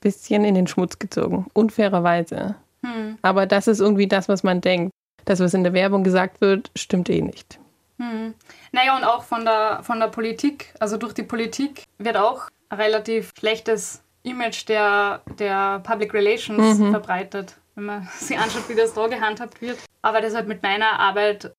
bisschen 0.00 0.44
in 0.44 0.54
den 0.54 0.66
Schmutz 0.66 0.98
gezogen. 0.98 1.46
Unfairerweise. 1.52 2.56
Hm. 2.86 3.18
Aber 3.22 3.46
das 3.46 3.66
ist 3.66 3.80
irgendwie 3.80 4.06
das, 4.06 4.28
was 4.28 4.42
man 4.42 4.60
denkt. 4.60 4.92
Das, 5.24 5.40
was 5.40 5.54
in 5.54 5.64
der 5.64 5.72
Werbung 5.72 6.04
gesagt 6.04 6.40
wird, 6.40 6.70
stimmt 6.76 7.10
eh 7.10 7.20
nicht. 7.20 7.58
Hm. 7.98 8.34
Naja, 8.72 8.96
und 8.96 9.04
auch 9.04 9.24
von 9.24 9.44
der, 9.44 9.80
von 9.82 9.98
der 9.98 10.08
Politik. 10.08 10.72
Also 10.78 10.96
durch 10.96 11.12
die 11.12 11.22
Politik 11.22 11.84
wird 11.98 12.16
auch 12.16 12.48
ein 12.68 12.78
relativ 12.78 13.32
schlechtes 13.38 14.02
Image 14.22 14.68
der, 14.68 15.22
der 15.38 15.80
Public 15.80 16.12
Relations 16.12 16.78
mhm. 16.78 16.90
verbreitet, 16.90 17.56
wenn 17.74 17.84
man 17.84 18.08
sich 18.18 18.38
anschaut, 18.38 18.68
wie 18.68 18.74
das 18.74 18.92
da 18.94 19.06
gehandhabt 19.06 19.60
wird. 19.62 19.78
Aber 20.02 20.20
das 20.20 20.34
hat 20.34 20.46
mit 20.46 20.62
meiner 20.62 20.98
Arbeit 20.98 21.52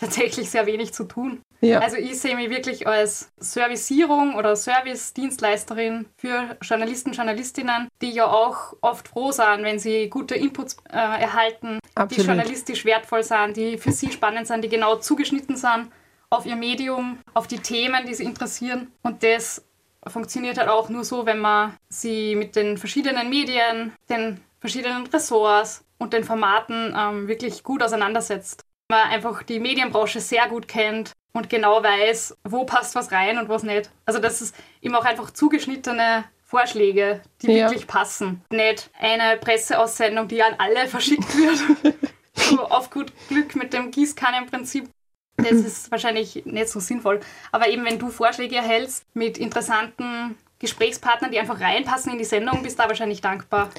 tatsächlich 0.00 0.50
sehr 0.50 0.66
wenig 0.66 0.92
zu 0.92 1.04
tun. 1.04 1.42
Ja. 1.60 1.80
Also 1.80 1.96
ich 1.96 2.18
sehe 2.18 2.34
mich 2.36 2.48
wirklich 2.48 2.86
als 2.86 3.30
Servicierung 3.38 4.34
oder 4.34 4.56
Service-Dienstleisterin 4.56 6.06
für 6.16 6.56
Journalisten, 6.62 7.12
Journalistinnen, 7.12 7.88
die 8.00 8.10
ja 8.10 8.26
auch 8.26 8.74
oft 8.80 9.08
froh 9.08 9.30
sind, 9.30 9.62
wenn 9.62 9.78
sie 9.78 10.08
gute 10.08 10.34
Inputs 10.36 10.78
äh, 10.88 10.96
erhalten, 10.96 11.78
Absolut. 11.94 12.12
die 12.12 12.26
journalistisch 12.26 12.84
wertvoll 12.86 13.22
sind, 13.22 13.56
die 13.58 13.76
für 13.76 13.92
sie 13.92 14.10
spannend 14.10 14.46
sind, 14.46 14.64
die 14.64 14.70
genau 14.70 14.96
zugeschnitten 14.96 15.56
sind 15.56 15.90
auf 16.30 16.46
ihr 16.46 16.56
Medium, 16.56 17.18
auf 17.34 17.46
die 17.46 17.58
Themen, 17.58 18.06
die 18.06 18.14
sie 18.14 18.24
interessieren. 18.24 18.92
Und 19.02 19.22
das 19.22 19.64
funktioniert 20.06 20.58
halt 20.58 20.68
auch 20.68 20.88
nur 20.88 21.04
so, 21.04 21.26
wenn 21.26 21.40
man 21.40 21.76
sie 21.88 22.36
mit 22.36 22.56
den 22.56 22.78
verschiedenen 22.78 23.28
Medien, 23.28 23.92
den 24.08 24.40
verschiedenen 24.60 25.06
Ressorts 25.08 25.84
und 25.98 26.12
den 26.12 26.24
Formaten 26.24 26.94
ähm, 26.96 27.28
wirklich 27.28 27.62
gut 27.62 27.82
auseinandersetzt. 27.82 28.64
Man 28.90 29.08
einfach 29.08 29.44
die 29.44 29.60
Medienbranche 29.60 30.20
sehr 30.20 30.48
gut 30.48 30.66
kennt 30.66 31.12
und 31.32 31.48
genau 31.48 31.80
weiß, 31.80 32.36
wo 32.42 32.64
passt 32.64 32.96
was 32.96 33.12
rein 33.12 33.38
und 33.38 33.48
was 33.48 33.62
nicht. 33.62 33.88
Also 34.04 34.18
das 34.18 34.42
ist 34.42 34.52
eben 34.82 34.96
auch 34.96 35.04
einfach 35.04 35.30
zugeschnittene 35.30 36.24
Vorschläge, 36.42 37.22
die 37.40 37.52
ja. 37.52 37.70
wirklich 37.70 37.86
passen. 37.86 38.44
Nicht 38.50 38.90
eine 38.98 39.36
Presseaussendung, 39.36 40.26
die 40.26 40.42
an 40.42 40.56
alle 40.58 40.88
verschickt 40.88 41.36
wird. 41.36 41.94
so 42.34 42.64
auf 42.64 42.90
gut 42.90 43.12
Glück 43.28 43.54
mit 43.54 43.72
dem 43.72 43.92
Gießkannenprinzip. 43.92 44.90
Das 45.36 45.52
ist 45.52 45.92
wahrscheinlich 45.92 46.44
nicht 46.44 46.68
so 46.68 46.80
sinnvoll. 46.80 47.20
Aber 47.52 47.68
eben, 47.68 47.84
wenn 47.84 48.00
du 48.00 48.08
Vorschläge 48.08 48.56
erhältst 48.56 49.04
mit 49.14 49.38
interessanten 49.38 50.36
Gesprächspartnern, 50.58 51.30
die 51.30 51.38
einfach 51.38 51.60
reinpassen 51.60 52.10
in 52.10 52.18
die 52.18 52.24
Sendung, 52.24 52.64
bist 52.64 52.76
du 52.76 52.82
da 52.82 52.88
wahrscheinlich 52.88 53.20
dankbar. 53.20 53.70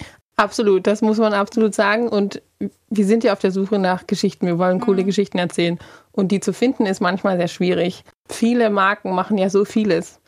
Absolut, 0.41 0.87
das 0.87 1.03
muss 1.03 1.19
man 1.19 1.33
absolut 1.33 1.75
sagen. 1.75 2.09
Und 2.09 2.41
wir 2.89 3.05
sind 3.05 3.23
ja 3.23 3.31
auf 3.31 3.39
der 3.39 3.51
Suche 3.51 3.77
nach 3.77 4.07
Geschichten. 4.07 4.47
Wir 4.47 4.57
wollen 4.57 4.79
coole 4.79 5.03
mhm. 5.03 5.05
Geschichten 5.05 5.37
erzählen. 5.37 5.77
Und 6.11 6.31
die 6.31 6.39
zu 6.39 6.51
finden 6.51 6.87
ist 6.87 6.99
manchmal 6.99 7.37
sehr 7.37 7.47
schwierig. 7.47 8.03
Viele 8.27 8.71
Marken 8.71 9.13
machen 9.13 9.37
ja 9.37 9.51
so 9.51 9.65
vieles. 9.65 10.19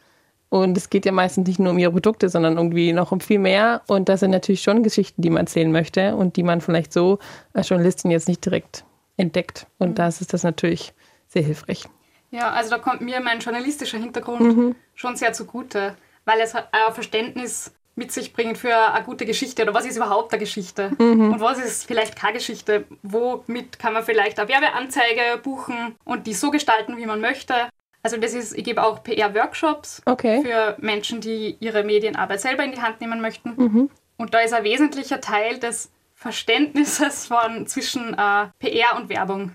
Und 0.49 0.77
es 0.77 0.91
geht 0.91 1.07
ja 1.07 1.11
meistens 1.11 1.47
nicht 1.47 1.57
nur 1.57 1.71
um 1.71 1.79
ihre 1.79 1.91
Produkte, 1.91 2.29
sondern 2.29 2.57
irgendwie 2.57 2.93
noch 2.93 3.11
um 3.11 3.21
viel 3.21 3.39
mehr. 3.39 3.81
Und 3.87 4.07
das 4.07 4.19
sind 4.19 4.29
natürlich 4.29 4.61
schon 4.61 4.83
Geschichten, 4.83 5.19
die 5.23 5.31
man 5.31 5.45
erzählen 5.45 5.71
möchte 5.71 6.15
und 6.15 6.35
die 6.35 6.43
man 6.43 6.61
vielleicht 6.61 6.93
so 6.93 7.17
als 7.53 7.69
Journalistin 7.69 8.11
jetzt 8.11 8.27
nicht 8.27 8.45
direkt 8.45 8.85
entdeckt. 9.17 9.65
Und 9.79 9.89
mhm. 9.89 9.95
das 9.95 10.21
ist 10.21 10.31
das 10.31 10.43
natürlich 10.43 10.93
sehr 11.27 11.41
hilfreich. 11.41 11.85
Ja, 12.29 12.51
also 12.51 12.69
da 12.69 12.77
kommt 12.77 13.01
mir 13.01 13.19
mein 13.19 13.39
journalistischer 13.39 13.97
Hintergrund 13.97 14.41
mhm. 14.41 14.75
schon 14.93 15.15
sehr 15.15 15.33
zugute, 15.33 15.95
weil 16.25 16.39
es 16.39 16.53
ein 16.53 16.93
Verständnis 16.93 17.71
mit 17.95 18.11
sich 18.11 18.33
bringt 18.33 18.57
für 18.57 18.75
eine 18.75 19.05
gute 19.05 19.25
Geschichte 19.25 19.63
oder 19.63 19.73
was 19.73 19.85
ist 19.85 19.97
überhaupt 19.97 20.33
eine 20.33 20.39
Geschichte 20.39 20.91
mhm. 20.97 21.33
und 21.33 21.39
was 21.39 21.59
ist 21.59 21.85
vielleicht 21.85 22.15
keine 22.15 22.33
Geschichte, 22.33 22.85
womit 23.03 23.77
kann 23.77 23.93
man 23.93 24.03
vielleicht 24.03 24.39
eine 24.39 24.49
Werbeanzeige 24.49 25.39
buchen 25.43 25.95
und 26.03 26.25
die 26.25 26.33
so 26.33 26.49
gestalten, 26.49 26.97
wie 26.97 27.05
man 27.05 27.21
möchte. 27.21 27.53
Also 28.01 28.17
das 28.17 28.33
ist, 28.33 28.57
ich 28.57 28.63
gebe 28.63 28.83
auch 28.83 29.03
PR-Workshops 29.03 30.01
okay. 30.05 30.41
für 30.43 30.75
Menschen, 30.79 31.21
die 31.21 31.55
ihre 31.59 31.83
Medienarbeit 31.83 32.41
selber 32.41 32.63
in 32.63 32.71
die 32.71 32.81
Hand 32.81 32.99
nehmen 32.99 33.21
möchten. 33.21 33.53
Mhm. 33.55 33.89
Und 34.17 34.33
da 34.33 34.39
ist 34.39 34.53
ein 34.53 34.63
wesentlicher 34.63 35.21
Teil 35.21 35.59
des 35.59 35.89
Verständnisses 36.15 37.27
von 37.27 37.67
zwischen 37.67 38.13
äh, 38.13 38.47
PR 38.59 38.97
und 38.97 39.09
Werbung. 39.09 39.51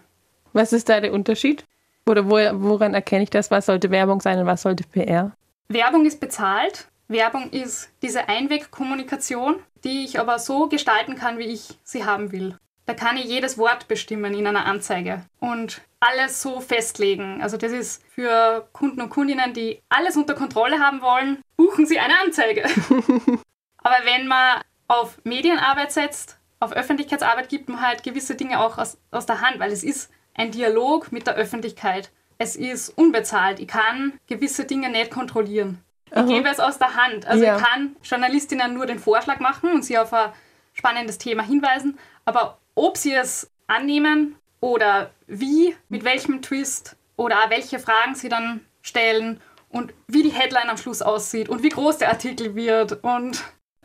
Was 0.52 0.72
ist 0.72 0.88
da 0.88 1.00
der 1.00 1.12
Unterschied? 1.12 1.64
Oder 2.06 2.28
wo, 2.28 2.36
woran 2.36 2.94
erkenne 2.94 3.24
ich 3.24 3.30
das? 3.30 3.50
Was 3.50 3.66
sollte 3.66 3.90
Werbung 3.90 4.20
sein 4.20 4.38
und 4.38 4.46
was 4.46 4.62
sollte 4.62 4.84
PR? 4.84 5.32
Werbung 5.68 6.06
ist 6.06 6.20
bezahlt. 6.20 6.88
Werbung 7.08 7.50
ist 7.50 7.90
diese 8.02 8.28
Einwegkommunikation, 8.28 9.62
die 9.82 10.04
ich 10.04 10.20
aber 10.20 10.38
so 10.38 10.68
gestalten 10.68 11.16
kann, 11.16 11.38
wie 11.38 11.46
ich 11.46 11.78
sie 11.82 12.04
haben 12.04 12.32
will. 12.32 12.56
Da 12.84 12.94
kann 12.94 13.16
ich 13.16 13.24
jedes 13.24 13.58
Wort 13.58 13.88
bestimmen 13.88 14.34
in 14.34 14.46
einer 14.46 14.66
Anzeige 14.66 15.24
und 15.40 15.82
alles 16.00 16.40
so 16.40 16.60
festlegen. 16.60 17.42
Also 17.42 17.56
das 17.56 17.72
ist 17.72 18.02
für 18.08 18.68
Kunden 18.72 19.00
und 19.00 19.10
Kundinnen, 19.10 19.52
die 19.52 19.82
alles 19.88 20.16
unter 20.16 20.34
Kontrolle 20.34 20.80
haben 20.80 21.02
wollen, 21.02 21.42
buchen 21.56 21.86
sie 21.86 21.98
eine 21.98 22.18
Anzeige. 22.24 22.64
aber 23.78 23.96
wenn 24.04 24.26
man 24.26 24.62
auf 24.86 25.18
Medienarbeit 25.24 25.92
setzt, 25.92 26.38
auf 26.60 26.72
Öffentlichkeitsarbeit 26.72 27.48
gibt 27.48 27.68
man 27.68 27.80
halt 27.80 28.02
gewisse 28.02 28.34
Dinge 28.34 28.60
auch 28.60 28.78
aus, 28.78 28.98
aus 29.10 29.26
der 29.26 29.40
Hand, 29.40 29.58
weil 29.60 29.70
es 29.70 29.84
ist 29.84 30.10
ein 30.34 30.50
Dialog 30.50 31.12
mit 31.12 31.26
der 31.26 31.34
Öffentlichkeit. 31.34 32.10
Es 32.38 32.56
ist 32.56 32.90
unbezahlt. 32.90 33.60
Ich 33.60 33.68
kann 33.68 34.18
gewisse 34.28 34.64
Dinge 34.64 34.88
nicht 34.88 35.10
kontrollieren. 35.10 35.82
Ich 36.14 36.26
gebe 36.26 36.48
es 36.48 36.60
aus 36.60 36.78
der 36.78 36.94
Hand. 36.94 37.26
Also 37.26 37.44
ja. 37.44 37.56
ich 37.56 37.62
kann 37.62 37.96
Journalistinnen 38.02 38.74
nur 38.74 38.86
den 38.86 38.98
Vorschlag 38.98 39.40
machen 39.40 39.72
und 39.72 39.84
sie 39.84 39.98
auf 39.98 40.12
ein 40.12 40.32
spannendes 40.72 41.18
Thema 41.18 41.42
hinweisen. 41.42 41.98
Aber 42.24 42.58
ob 42.74 42.96
sie 42.96 43.12
es 43.12 43.50
annehmen 43.66 44.36
oder 44.60 45.10
wie, 45.26 45.76
mit 45.88 46.04
welchem 46.04 46.42
Twist 46.42 46.96
oder 47.16 47.36
welche 47.48 47.78
Fragen 47.78 48.14
sie 48.14 48.28
dann 48.28 48.60
stellen 48.82 49.40
und 49.68 49.92
wie 50.06 50.22
die 50.22 50.30
Headline 50.30 50.68
am 50.68 50.76
Schluss 50.76 51.02
aussieht 51.02 51.48
und 51.48 51.62
wie 51.62 51.68
groß 51.68 51.98
der 51.98 52.08
Artikel 52.08 52.54
wird 52.54 53.02
und 53.02 53.42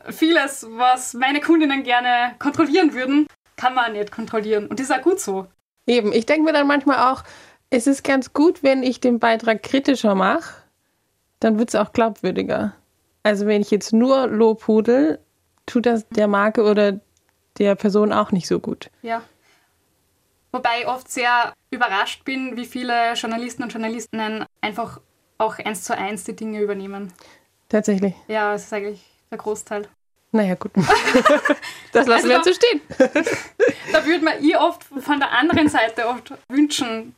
vieles, 0.10 0.65
was 0.70 1.13
meine 1.13 1.42
Kundinnen 1.42 1.84
gerne 1.84 2.36
kontrollieren 2.39 2.94
würden, 2.94 3.27
kann 3.58 3.74
man 3.74 3.94
nicht 3.94 4.12
kontrollieren. 4.12 4.68
Und 4.68 4.80
das 4.80 4.89
ist 4.89 4.96
auch 4.96 5.01
gut 5.01 5.20
so. 5.20 5.48
Eben, 5.86 6.13
ich 6.13 6.25
denke 6.25 6.44
mir 6.44 6.53
dann 6.53 6.68
manchmal 6.68 7.12
auch, 7.12 7.24
es 7.70 7.88
ist 7.88 8.03
ganz 8.03 8.34
gut, 8.34 8.63
wenn 8.63 8.84
ich 8.84 9.00
den 9.00 9.20
Beitrag 9.20 9.63
kritischer 9.63 10.15
mache, 10.15 10.62
dann 11.44 11.60
wird 11.60 11.70
es 11.70 11.76
auch 11.76 11.92
glaubwürdiger. 11.94 12.74
Also 13.24 13.46
wenn 13.46 13.62
ich 13.62 13.72
jetzt 13.72 13.94
nur 13.94 14.28
Lobhudel, 14.28 15.20
tut 15.66 15.86
das 15.86 16.08
der 16.10 16.28
Marke 16.28 16.64
oder 16.64 17.00
der 17.58 17.76
Person 17.76 18.12
auch 18.12 18.32
nicht 18.32 18.48
so 18.48 18.60
gut. 18.60 18.90
Ja. 19.02 19.22
Wobei 20.52 20.82
ich 20.82 20.88
oft 20.88 21.10
sehr 21.10 21.54
überrascht 21.72 22.26
bin, 22.26 22.56
wie 22.58 22.66
viele 22.66 23.14
Journalisten 23.14 23.64
und 23.64 23.74
Journalistinnen 23.74 24.46
einfach 24.62 25.02
auch 25.38 25.58
eins 25.58 25.84
zu 25.84 25.98
eins 25.98 26.24
die 26.24 26.36
Dinge 26.36 26.62
übernehmen. 26.62 27.12
Tatsächlich. 27.70 28.14
Ja, 28.28 28.54
das 28.54 28.66
ist 28.66 28.74
eigentlich 28.74 29.04
der 29.32 29.38
Großteil. 29.38 29.88
Naja, 30.32 30.56
gut. 30.56 30.72
Das 31.92 32.08
lassen 32.08 32.28
also 32.28 32.30
wir 32.30 32.38
da, 32.40 32.44
so 32.44 32.54
stehen. 32.54 32.82
Da 33.92 34.04
würde 34.04 34.26
man 34.26 34.44
ich 34.44 34.58
oft 34.58 34.84
von 34.84 35.20
der 35.20 35.32
anderen 35.32 35.70
Seite 35.70 36.08
oft 36.08 36.34
wünschen, 36.50 37.16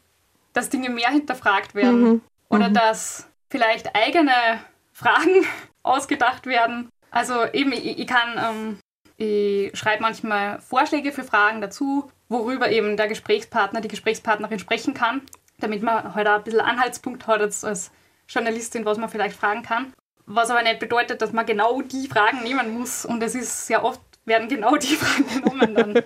dass 0.52 0.70
Dinge 0.70 0.90
mehr 0.90 1.10
hinterfragt 1.10 1.76
werden. 1.76 2.02
Mhm. 2.02 2.22
Oder 2.50 2.70
mhm. 2.70 2.74
dass 2.74 3.30
vielleicht 3.56 3.96
eigene 3.96 4.60
Fragen 4.92 5.46
ausgedacht 5.84 6.46
werden. 6.46 6.90
Also 7.10 7.46
eben, 7.54 7.72
ich, 7.72 8.00
ich 8.00 8.08
kann, 8.08 8.38
ähm, 8.38 8.80
ich 9.16 9.78
schreibe 9.78 10.02
manchmal 10.02 10.60
Vorschläge 10.60 11.14
für 11.14 11.24
Fragen 11.24 11.62
dazu, 11.62 12.12
worüber 12.28 12.70
eben 12.70 12.98
der 12.98 13.08
Gesprächspartner, 13.08 13.80
die 13.80 13.88
Gesprächspartnerin 13.88 14.60
sprechen 14.60 14.94
kann, 14.94 15.22
damit 15.60 15.84
man 15.84 16.14
halt 16.14 16.28
ein 16.28 16.44
bisschen 16.44 16.60
Anhaltspunkt 16.60 17.28
hat 17.28 17.42
als 17.42 17.92
Journalistin, 18.28 18.84
was 18.84 18.98
man 18.98 19.10
vielleicht 19.10 19.38
fragen 19.38 19.64
kann. 19.64 19.94
Was 20.26 20.50
aber 20.50 20.64
nicht 20.64 20.80
bedeutet, 20.80 21.22
dass 21.22 21.32
man 21.32 21.46
genau 21.46 21.82
die 21.82 22.08
Fragen 22.08 22.44
nehmen 22.44 22.78
muss. 22.78 23.06
Und 23.06 23.24
es 23.24 23.36
ist 23.36 23.68
sehr 23.68 23.86
oft, 23.86 24.02
werden 24.26 24.50
genau 24.50 24.76
die 24.76 24.96
Fragen 24.98 25.44
genommen 25.44 25.76
dann. 25.76 26.04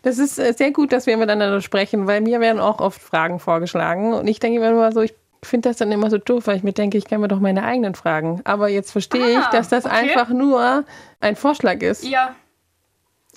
Das 0.00 0.18
ist 0.18 0.36
äh, 0.40 0.52
sehr 0.52 0.72
gut, 0.72 0.90
dass 0.90 1.06
wir 1.06 1.16
miteinander 1.16 1.60
sprechen, 1.60 2.08
weil 2.08 2.22
mir 2.22 2.40
werden 2.40 2.60
auch 2.60 2.80
oft 2.80 3.00
Fragen 3.00 3.38
vorgeschlagen. 3.38 4.14
Und 4.14 4.26
ich 4.26 4.40
denke 4.40 4.58
immer 4.58 4.90
so, 4.90 5.02
ich 5.02 5.14
finde 5.44 5.68
das 5.68 5.76
dann 5.78 5.92
immer 5.92 6.10
so 6.10 6.18
doof, 6.18 6.46
weil 6.46 6.56
ich 6.56 6.62
mir 6.62 6.72
denke, 6.72 6.98
ich 6.98 7.06
kann 7.06 7.20
mir 7.20 7.28
doch 7.28 7.40
meine 7.40 7.64
eigenen 7.64 7.94
fragen. 7.94 8.40
Aber 8.44 8.68
jetzt 8.68 8.92
verstehe 8.92 9.38
ah, 9.38 9.40
ich, 9.40 9.46
dass 9.46 9.68
das 9.68 9.84
okay. 9.84 9.94
einfach 9.94 10.28
nur 10.28 10.84
ein 11.20 11.36
Vorschlag 11.36 11.82
ist. 11.82 12.04
Ja. 12.04 12.34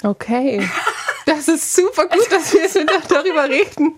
Okay. 0.03 0.67
Das 1.25 1.47
ist 1.47 1.75
super 1.75 2.07
gut, 2.07 2.31
dass 2.31 2.53
wir 2.53 2.61
jetzt 2.61 3.11
darüber 3.11 3.49
reden. 3.49 3.95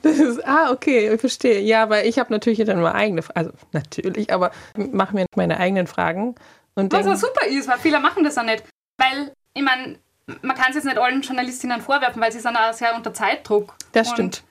Das 0.00 0.18
ist, 0.18 0.46
ah, 0.46 0.70
okay, 0.72 1.12
ich 1.12 1.20
verstehe. 1.20 1.60
Ja, 1.60 1.90
weil 1.90 2.06
ich 2.06 2.18
habe 2.18 2.32
natürlich 2.32 2.64
dann 2.64 2.78
nur 2.78 2.94
eigene, 2.94 3.22
also 3.34 3.50
natürlich, 3.72 4.32
aber 4.32 4.50
mache 4.76 5.14
mir 5.14 5.26
meine 5.36 5.58
eigenen 5.58 5.86
Fragen. 5.86 6.36
Und 6.74 6.92
Was 6.92 7.06
auch 7.06 7.16
super 7.16 7.46
ist, 7.46 7.68
weil 7.68 7.78
viele 7.78 8.00
machen 8.00 8.24
das 8.24 8.36
ja 8.36 8.42
nicht. 8.42 8.64
Weil, 8.96 9.34
ich 9.52 9.62
meine, 9.62 9.98
man 10.40 10.56
kann 10.56 10.70
es 10.70 10.76
jetzt 10.76 10.84
nicht 10.84 10.98
allen 10.98 11.20
Journalistinnen 11.20 11.82
vorwerfen, 11.82 12.22
weil 12.22 12.32
sie 12.32 12.40
sind 12.40 12.56
auch 12.56 12.72
sehr 12.72 12.94
unter 12.94 13.12
Zeitdruck. 13.12 13.74
Das 13.92 14.08
stimmt. 14.08 14.42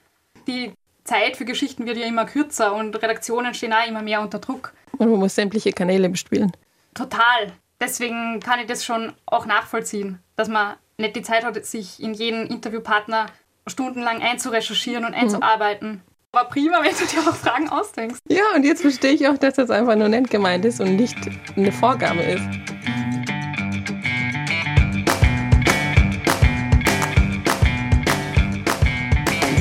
die 0.45 0.73
Zeit 1.09 1.37
für 1.37 1.45
Geschichten 1.45 1.87
wird 1.87 1.97
ja 1.97 2.05
immer 2.05 2.25
kürzer 2.25 2.75
und 2.75 2.95
Redaktionen 3.01 3.53
stehen 3.53 3.73
auch 3.73 3.87
immer 3.87 4.01
mehr 4.01 4.21
unter 4.21 4.39
Druck. 4.39 4.73
Und 4.97 5.09
man 5.09 5.19
muss 5.19 5.35
sämtliche 5.35 5.71
Kanäle 5.71 6.07
bespielen. 6.09 6.51
Total. 6.93 7.51
Deswegen 7.81 8.39
kann 8.41 8.59
ich 8.59 8.67
das 8.67 8.85
schon 8.85 9.13
auch 9.25 9.45
nachvollziehen, 9.45 10.19
dass 10.35 10.49
man 10.49 10.75
nicht 10.97 11.15
die 11.15 11.21
Zeit 11.21 11.43
hat, 11.43 11.65
sich 11.65 12.01
in 12.01 12.13
jeden 12.13 12.45
Interviewpartner 12.47 13.27
stundenlang 13.65 14.21
einzurecherchieren 14.21 15.05
und 15.05 15.13
einzuarbeiten. 15.13 16.01
Aber 16.31 16.47
prima, 16.49 16.83
wenn 16.83 16.91
du 16.91 17.05
dir 17.05 17.27
auch 17.27 17.35
Fragen 17.35 17.69
ausdenkst. 17.69 18.19
Ja, 18.27 18.43
und 18.55 18.63
jetzt 18.63 18.81
verstehe 18.81 19.11
ich 19.11 19.27
auch, 19.27 19.37
dass 19.37 19.55
das 19.55 19.71
einfach 19.71 19.95
nur 19.95 20.09
nett 20.09 20.29
gemeint 20.29 20.63
ist 20.65 20.79
und 20.79 20.95
nicht 20.95 21.17
eine 21.55 21.71
Vorgabe 21.71 22.21
ist. 22.21 22.43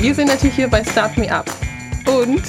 Wir 0.01 0.15
sind 0.15 0.27
natürlich 0.29 0.55
hier 0.55 0.69
bei 0.69 0.81
Start 0.81 1.17
Me 1.17 1.29
Up. 1.29 1.45
Und 2.07 2.41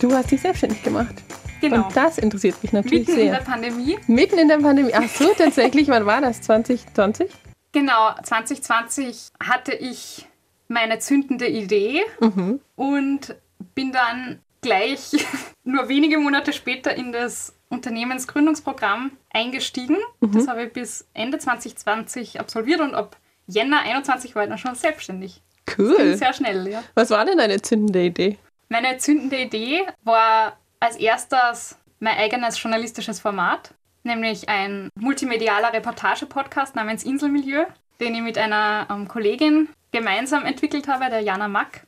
du 0.00 0.12
hast 0.14 0.30
dich 0.30 0.40
selbstständig 0.40 0.80
gemacht. 0.84 1.16
Genau. 1.60 1.88
Und 1.88 1.96
das 1.96 2.16
interessiert 2.18 2.62
mich 2.62 2.72
natürlich 2.72 3.08
Mitten 3.08 3.20
in 3.20 3.26
sehr. 3.26 3.38
der 3.38 3.44
Pandemie. 3.44 3.98
Mitten 4.06 4.38
in 4.38 4.46
der 4.46 4.58
Pandemie. 4.58 4.94
Ach 4.94 5.08
so, 5.08 5.32
tatsächlich. 5.36 5.88
Wann 5.88 6.06
war 6.06 6.20
das? 6.20 6.40
2020? 6.42 7.28
Genau, 7.72 8.14
2020 8.22 9.30
hatte 9.42 9.72
ich 9.74 10.28
meine 10.68 11.00
zündende 11.00 11.48
Idee 11.48 12.02
und 12.76 13.34
bin 13.74 13.90
dann 13.90 14.38
gleich 14.60 15.10
nur 15.64 15.88
wenige 15.88 16.18
Monate 16.18 16.52
später 16.52 16.94
in 16.94 17.10
das 17.10 17.52
Unternehmensgründungsprogramm 17.68 19.10
eingestiegen. 19.32 19.96
Das 20.20 20.46
habe 20.46 20.66
ich 20.66 20.72
bis 20.72 21.08
Ende 21.14 21.38
2020 21.38 22.38
absolviert 22.38 22.80
und 22.80 22.94
ab 22.94 23.16
Jänner 23.48 23.80
21 23.80 24.36
war 24.36 24.44
ich 24.44 24.48
dann 24.50 24.58
schon 24.58 24.76
selbstständig. 24.76 25.42
Ging 25.76 25.86
Cool. 25.86 26.16
sehr 26.16 26.32
schnell, 26.32 26.66
ja. 26.68 26.82
Was 26.94 27.10
war 27.10 27.24
denn 27.24 27.38
deine 27.38 27.60
zündende 27.62 28.02
Idee? 28.04 28.38
Meine 28.68 28.96
zündende 28.98 29.38
Idee 29.40 29.82
war 30.04 30.56
als 30.80 30.96
erstes 30.96 31.76
mein 32.00 32.16
eigenes 32.16 32.60
journalistisches 32.60 33.20
Format, 33.20 33.74
nämlich 34.02 34.48
ein 34.48 34.88
multimedialer 34.98 35.72
Reportage-Podcast 35.72 36.74
namens 36.74 37.04
Inselmilieu, 37.04 37.64
den 38.00 38.14
ich 38.14 38.22
mit 38.22 38.38
einer 38.38 38.86
ähm, 38.90 39.06
Kollegin 39.08 39.68
gemeinsam 39.92 40.44
entwickelt 40.44 40.88
habe, 40.88 41.08
der 41.10 41.20
Jana 41.20 41.48
Mack. 41.48 41.82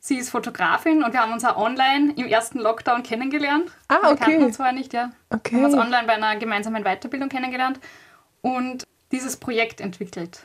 Sie 0.00 0.16
ist 0.16 0.30
Fotografin 0.30 1.04
und 1.04 1.12
wir 1.12 1.20
haben 1.20 1.32
uns 1.32 1.44
auch 1.44 1.56
online 1.56 2.14
im 2.16 2.26
ersten 2.26 2.58
Lockdown 2.58 3.02
kennengelernt. 3.02 3.70
Ah, 3.88 3.98
Wir 4.02 4.10
okay. 4.10 4.16
kannten 4.24 4.44
uns 4.44 4.56
vorher 4.56 4.72
nicht, 4.74 4.92
ja. 4.92 5.10
Okay. 5.30 5.56
Wir 5.56 5.64
haben 5.64 5.72
uns 5.72 5.74
online 5.80 6.06
bei 6.06 6.14
einer 6.14 6.36
gemeinsamen 6.36 6.82
Weiterbildung 6.84 7.28
kennengelernt 7.28 7.78
und 8.40 8.84
dieses 9.12 9.36
Projekt 9.36 9.80
entwickelt. 9.80 10.40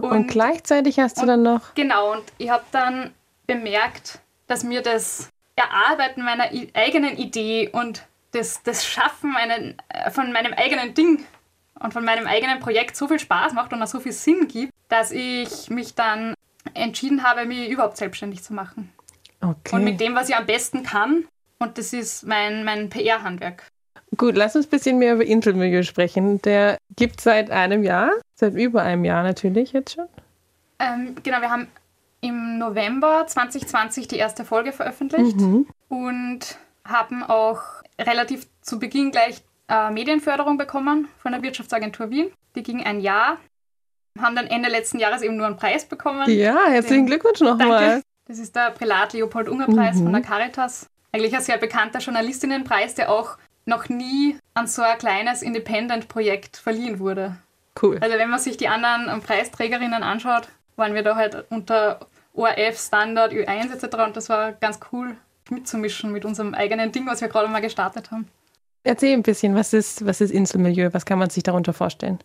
Und, 0.00 0.28
gleichzeitig 0.28 0.98
hast 0.98 1.20
du 1.20 1.26
dann 1.26 1.42
noch. 1.42 1.74
Genau, 1.74 2.12
und 2.12 2.24
ich 2.38 2.50
habe 2.50 2.64
dann 2.72 3.12
bemerkt, 3.46 4.20
dass 4.46 4.64
mir 4.64 4.82
das 4.82 5.28
Erarbeiten 5.56 6.24
meiner 6.24 6.48
eigenen 6.74 7.16
Idee 7.16 7.68
und 7.72 8.06
das, 8.32 8.62
das 8.62 8.86
Schaffen 8.86 9.36
einen, 9.36 9.76
äh, 9.88 10.10
von 10.10 10.32
meinem 10.32 10.54
eigenen 10.54 10.94
Ding 10.94 11.24
und 11.78 11.92
von 11.92 12.04
meinem 12.04 12.26
eigenen 12.26 12.60
Projekt 12.60 12.96
so 12.96 13.08
viel 13.08 13.18
Spaß 13.18 13.52
macht 13.52 13.72
und 13.72 13.82
auch 13.82 13.86
so 13.86 14.00
viel 14.00 14.12
Sinn 14.12 14.48
gibt, 14.48 14.72
dass 14.88 15.10
ich 15.10 15.68
mich 15.68 15.94
dann 15.94 16.34
entschieden 16.74 17.22
habe, 17.22 17.44
mich 17.44 17.68
überhaupt 17.68 17.96
selbstständig 17.96 18.42
zu 18.42 18.54
machen. 18.54 18.92
Okay. 19.40 19.76
Und 19.76 19.84
mit 19.84 20.00
dem, 20.00 20.14
was 20.14 20.28
ich 20.28 20.36
am 20.36 20.46
besten 20.46 20.82
kann, 20.84 21.26
und 21.58 21.76
das 21.78 21.92
ist 21.92 22.24
mein, 22.26 22.64
mein 22.64 22.88
PR-Handwerk. 22.88 23.70
Gut, 24.16 24.36
lass 24.36 24.54
uns 24.56 24.66
ein 24.66 24.70
bisschen 24.70 24.98
mehr 24.98 25.14
über 25.14 25.24
Inselmilieu 25.24 25.82
sprechen. 25.82 26.40
Der 26.42 26.76
gibt 26.96 27.20
seit 27.20 27.50
einem 27.50 27.82
Jahr, 27.82 28.10
seit 28.34 28.54
über 28.54 28.82
einem 28.82 29.04
Jahr 29.04 29.22
natürlich 29.22 29.72
jetzt 29.72 29.94
schon. 29.94 30.06
Ähm, 30.78 31.14
genau, 31.22 31.40
wir 31.40 31.50
haben 31.50 31.68
im 32.20 32.58
November 32.58 33.24
2020 33.26 34.08
die 34.08 34.16
erste 34.16 34.44
Folge 34.44 34.72
veröffentlicht 34.72 35.36
und 35.88 36.40
haben 36.84 37.22
auch 37.22 37.60
relativ 38.00 38.46
zu 38.60 38.78
Beginn 38.78 39.10
gleich 39.10 39.42
äh, 39.68 39.90
Medienförderung 39.90 40.56
bekommen 40.58 41.08
von 41.18 41.32
der 41.32 41.42
Wirtschaftsagentur 41.42 42.10
Wien. 42.10 42.30
Die 42.54 42.62
ging 42.62 42.84
ein 42.84 43.00
Jahr. 43.00 43.38
Haben 44.20 44.36
dann 44.36 44.46
Ende 44.46 44.68
letzten 44.68 44.98
Jahres 44.98 45.22
eben 45.22 45.36
nur 45.36 45.46
einen 45.46 45.56
Preis 45.56 45.86
bekommen. 45.86 46.28
Ja, 46.30 46.58
herzlichen 46.68 47.04
Den- 47.04 47.06
Glückwunsch 47.06 47.40
nochmal. 47.40 48.02
Das 48.26 48.38
ist 48.38 48.54
der 48.54 48.70
Prälat 48.70 49.14
Leopold 49.14 49.48
Unger 49.48 49.66
Preis 49.66 49.96
von 49.98 50.12
der 50.12 50.22
Caritas. 50.22 50.86
Eigentlich 51.12 51.34
ein 51.34 51.42
sehr 51.42 51.58
bekannter 51.58 51.98
Journalistinnenpreis, 51.98 52.94
der 52.94 53.10
auch 53.10 53.36
noch 53.64 53.88
nie 53.88 54.36
an 54.54 54.66
so 54.66 54.82
ein 54.82 54.98
kleines 54.98 55.42
Independent-Projekt 55.42 56.56
verliehen 56.56 56.98
wurde. 56.98 57.36
Cool. 57.80 57.98
Also 58.00 58.18
wenn 58.18 58.30
man 58.30 58.38
sich 58.38 58.56
die 58.56 58.68
anderen 58.68 59.08
ähm, 59.08 59.22
Preisträgerinnen 59.22 60.02
anschaut, 60.02 60.48
waren 60.76 60.94
wir 60.94 61.02
da 61.02 61.16
halt 61.16 61.44
unter 61.50 62.06
ORF, 62.34 62.78
Standard, 62.78 63.32
Ö1 63.32 63.72
etc. 63.72 63.96
Und 64.04 64.16
das 64.16 64.28
war 64.28 64.52
ganz 64.52 64.80
cool 64.92 65.16
mitzumischen 65.50 66.12
mit 66.12 66.24
unserem 66.24 66.54
eigenen 66.54 66.92
Ding, 66.92 67.06
was 67.06 67.20
wir 67.20 67.28
gerade 67.28 67.48
mal 67.48 67.60
gestartet 67.60 68.10
haben. 68.10 68.28
Erzähl 68.84 69.12
ein 69.12 69.22
bisschen, 69.22 69.54
was 69.54 69.72
ist, 69.72 70.04
was 70.04 70.20
ist 70.20 70.30
Inselmilieu? 70.30 70.90
Was 70.92 71.06
kann 71.06 71.18
man 71.18 71.30
sich 71.30 71.42
darunter 71.42 71.72
vorstellen? 71.72 72.18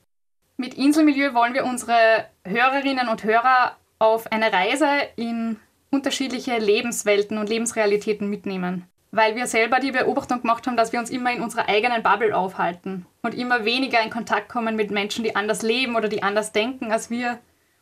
Mit 0.58 0.74
Inselmilieu 0.74 1.34
wollen 1.34 1.54
wir 1.54 1.66
unsere 1.66 2.26
Hörerinnen 2.44 3.10
und 3.10 3.24
Hörer 3.24 3.76
auf 4.00 4.32
eine 4.32 4.52
Reise 4.52 4.88
in 5.16 5.58
unterschiedliche 5.92 6.58
Lebenswelten 6.58 7.38
und 7.38 7.50
Lebensrealitäten 7.50 8.30
mitnehmen. 8.30 8.86
Weil 9.12 9.36
wir 9.36 9.48
selber 9.48 9.80
die 9.80 9.92
Beobachtung 9.92 10.42
gemacht 10.42 10.68
haben, 10.68 10.78
dass 10.78 10.92
wir 10.92 11.00
uns 11.00 11.10
immer 11.10 11.32
in 11.32 11.42
unserer 11.42 11.70
eigenen 11.70 12.04
Bubble 12.04 12.36
aufhalten 12.36 13.06
und 13.22 13.34
immer 13.34 13.66
weniger 13.66 14.02
in 14.02 14.10
Kontakt 14.10 14.50
kommen 14.50 14.76
mit 14.76 14.92
Menschen, 14.92 15.24
die 15.24 15.36
anders 15.36 15.62
leben 15.62 15.96
oder 15.96 16.10
die 16.10 16.24
anders 16.24 16.52
denken 16.52 16.92
als 16.92 17.10
wir 17.10 17.40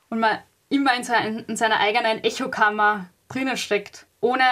und 0.09 0.19
man 0.19 0.37
immer 0.69 0.95
in, 0.95 1.03
sein, 1.03 1.45
in 1.47 1.57
seiner 1.57 1.79
eigenen 1.79 2.23
Echokammer 2.23 3.09
drinnen 3.27 3.57
steckt, 3.57 4.05
ohne 4.21 4.43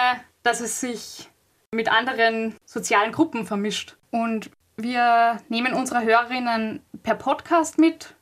dass 0.42 0.60
es 0.60 0.80
sich 0.80 1.28
mit 1.70 1.90
anderen 1.90 2.54
sozialen 2.64 3.12
Gruppen 3.12 3.46
vermischt. 3.46 3.96
Und 4.10 4.50
wir 4.76 5.40
nehmen 5.48 5.74
unsere 5.74 6.02
Hörerinnen 6.02 6.82
per 7.02 7.14
Podcast 7.14 7.78
mit, 7.78 8.14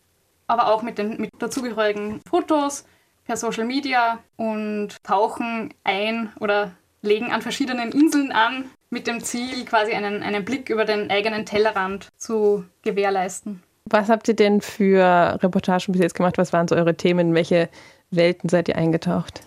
aber 0.46 0.68
auch 0.68 0.82
mit 0.82 0.98
den 0.98 1.20
mit 1.20 1.30
dazugehörigen 1.38 2.20
Fotos, 2.28 2.84
per 3.24 3.36
Social 3.36 3.64
Media 3.64 4.18
und 4.36 5.02
tauchen 5.04 5.72
ein 5.84 6.32
oder 6.40 6.72
legen 7.02 7.32
an 7.32 7.42
verschiedenen 7.42 7.92
Inseln 7.92 8.32
an, 8.32 8.70
mit 8.90 9.06
dem 9.06 9.22
Ziel, 9.22 9.64
quasi 9.64 9.92
einen, 9.92 10.22
einen 10.22 10.44
Blick 10.44 10.70
über 10.70 10.84
den 10.84 11.10
eigenen 11.10 11.46
Tellerrand 11.46 12.08
zu 12.16 12.64
gewährleisten. 12.82 13.62
Was 13.86 14.08
habt 14.08 14.28
ihr 14.28 14.36
denn 14.36 14.60
für 14.60 15.38
Reportagen 15.42 15.92
bis 15.92 16.00
jetzt 16.00 16.14
gemacht? 16.14 16.38
Was 16.38 16.52
waren 16.52 16.68
so 16.68 16.76
eure 16.76 16.94
Themen? 16.94 17.28
In 17.28 17.34
welche 17.34 17.68
Welten 18.10 18.48
seid 18.48 18.68
ihr 18.68 18.76
eingetaucht? 18.76 19.40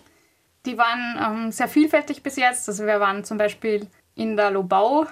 Die 0.65 0.77
waren 0.77 1.17
ähm, 1.23 1.51
sehr 1.51 1.67
vielfältig 1.67 2.23
bis 2.23 2.35
jetzt. 2.35 2.67
Also 2.67 2.85
wir 2.85 2.99
waren 2.99 3.23
zum 3.23 3.37
Beispiel 3.37 3.87
in 4.15 4.35
der 4.35 4.51
Lobau, 4.51 5.05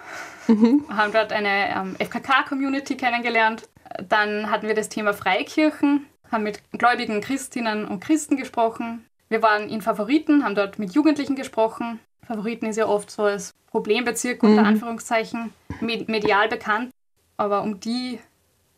haben 0.90 1.14
dort 1.14 1.32
eine 1.32 1.76
ähm, 1.76 1.96
FKK-Community 2.00 2.98
kennengelernt. 2.98 3.70
Dann 4.10 4.50
hatten 4.50 4.68
wir 4.68 4.76
das 4.76 4.90
Thema 4.90 5.14
Freikirchen, 5.14 6.08
haben 6.32 6.44
mit 6.44 6.62
gläubigen 6.72 7.22
Christinnen 7.22 7.86
und 7.86 8.00
Christen 8.00 8.38
gesprochen. 8.38 9.06
Wir 9.30 9.42
waren 9.42 9.70
in 9.70 9.82
Favoriten, 9.82 10.44
haben 10.44 10.56
dort 10.56 10.80
mit 10.80 10.94
Jugendlichen 10.94 11.36
gesprochen. 11.36 12.00
Favoriten 12.28 12.66
ist 12.68 12.78
ja 12.78 12.88
oft 12.88 13.12
so 13.12 13.24
als 13.24 13.54
Problembezirk 13.68 14.44
unter 14.44 14.64
Anführungszeichen 14.66 15.54
med 15.82 16.08
medial 16.10 16.48
bekannt. 16.48 16.92
Aber 17.38 17.64
um 17.64 17.80
die, 17.80 18.20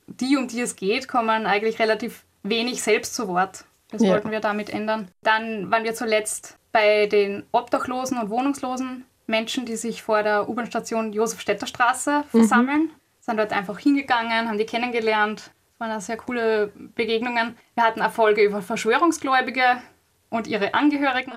die, 0.07 0.37
um 0.37 0.47
die 0.47 0.61
es 0.61 0.75
geht, 0.75 1.07
kommen 1.07 1.45
eigentlich 1.45 1.79
relativ 1.79 2.23
wenig 2.43 2.81
selbst 2.81 3.15
zu 3.15 3.27
Wort. 3.27 3.65
Das 3.91 4.01
Ja. 4.01 4.11
wollten 4.11 4.31
wir 4.31 4.39
damit 4.39 4.69
ändern. 4.69 5.09
Dann 5.21 5.69
waren 5.71 5.83
wir 5.83 5.93
zuletzt 5.93 6.57
bei 6.71 7.07
den 7.07 7.43
Obdachlosen 7.51 8.17
und 8.17 8.29
Wohnungslosen 8.29 9.05
Menschen, 9.27 9.65
die 9.65 9.75
sich 9.75 10.03
vor 10.03 10.23
der 10.23 10.47
U-Bahn-Station 10.49 11.13
Josef-Städter 11.13 11.67
Straße 11.67 12.23
versammeln. 12.29 12.91
Sind 13.19 13.37
dort 13.37 13.51
einfach 13.53 13.79
hingegangen, 13.79 14.47
haben 14.47 14.57
die 14.57 14.65
kennengelernt. 14.65 15.51
Das 15.71 15.79
waren 15.79 15.97
auch 15.97 16.01
sehr 16.01 16.17
coole 16.17 16.71
Begegnungen. 16.95 17.57
Wir 17.73 17.83
hatten 17.83 18.01
Erfolge 18.01 18.43
über 18.43 18.61
Verschwörungsgläubige 18.61 19.81
und 20.29 20.47
ihre 20.47 20.73
Angehörigen. 20.73 21.33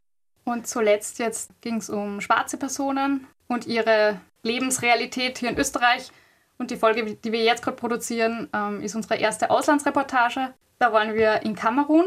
Und 0.49 0.67
zuletzt 0.67 1.19
jetzt 1.19 1.51
ging 1.61 1.77
es 1.77 1.91
um 1.91 2.23
schwarze 2.23 2.57
Personen 2.57 3.27
und 3.49 3.67
ihre 3.67 4.19
Lebensrealität 4.43 5.37
hier 5.37 5.51
in 5.51 5.59
Österreich. 5.59 6.11
Und 6.57 6.71
die 6.71 6.77
Folge, 6.77 7.05
die 7.05 7.33
wir 7.33 7.45
jetzt 7.45 7.63
gerade 7.63 7.77
produzieren, 7.77 8.49
ähm, 8.55 8.81
ist 8.81 8.95
unsere 8.95 9.17
erste 9.17 9.51
Auslandsreportage. 9.51 10.55
Da 10.79 10.93
waren 10.93 11.13
wir 11.13 11.43
in 11.43 11.55
Kamerun 11.55 12.07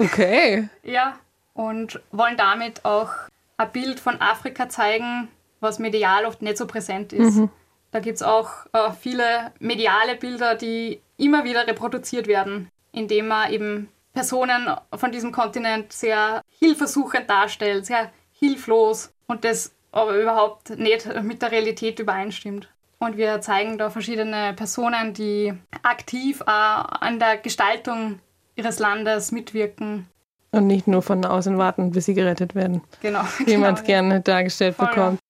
Okay. 0.00 0.68
ja, 0.82 1.18
und 1.52 2.00
wollen 2.12 2.38
damit 2.38 2.84
auch 2.86 3.10
ein 3.58 3.72
Bild 3.72 4.00
von 4.00 4.20
Afrika 4.22 4.70
zeigen, 4.70 5.28
was 5.60 5.78
medial 5.78 6.24
oft 6.24 6.40
nicht 6.40 6.56
so 6.56 6.66
präsent 6.66 7.12
ist. 7.12 7.42
Da 7.90 8.00
gibt 8.00 8.16
es 8.16 8.22
auch 8.22 8.50
äh, 8.72 8.92
viele 8.98 9.52
mediale 9.58 10.14
Bilder, 10.14 10.54
die 10.54 11.02
immer 11.18 11.44
wieder 11.44 11.66
reproduziert 11.66 12.26
werden, 12.26 12.70
indem 12.92 13.28
man 13.28 13.52
eben 13.52 13.88
Personen 14.14 14.70
von 14.94 15.12
diesem 15.12 15.32
Kontinent 15.32 15.92
sehr 15.92 16.42
hilfesuchend 16.58 17.28
darstellt, 17.28 17.86
sehr 17.86 18.10
hilflos 18.32 19.12
und 19.26 19.44
das 19.44 19.72
aber 19.92 20.16
überhaupt 20.16 20.70
nicht 20.70 21.06
mit 21.22 21.42
der 21.42 21.50
Realität 21.50 21.98
übereinstimmt. 21.98 22.68
Und 22.98 23.16
wir 23.16 23.40
zeigen 23.40 23.78
da 23.78 23.90
verschiedene 23.90 24.54
Personen, 24.54 25.14
die 25.14 25.54
aktiv 25.82 26.42
an 26.46 27.18
der 27.18 27.38
Gestaltung 27.38 28.18
ihres 28.56 28.80
Landes 28.80 29.30
mitwirken. 29.30 30.06
Und 30.50 30.66
nicht 30.66 30.88
nur 30.88 31.02
von 31.02 31.24
außen 31.24 31.58
warten, 31.58 31.92
bis 31.92 32.06
sie 32.06 32.14
gerettet 32.14 32.54
werden. 32.54 32.82
Genau. 33.00 33.20
Wie 33.44 33.56
man 33.56 33.74
es 33.74 33.84
gerne 33.84 34.20
dargestellt 34.20 34.74
Voll, 34.74 34.88
bekommt. 34.88 35.20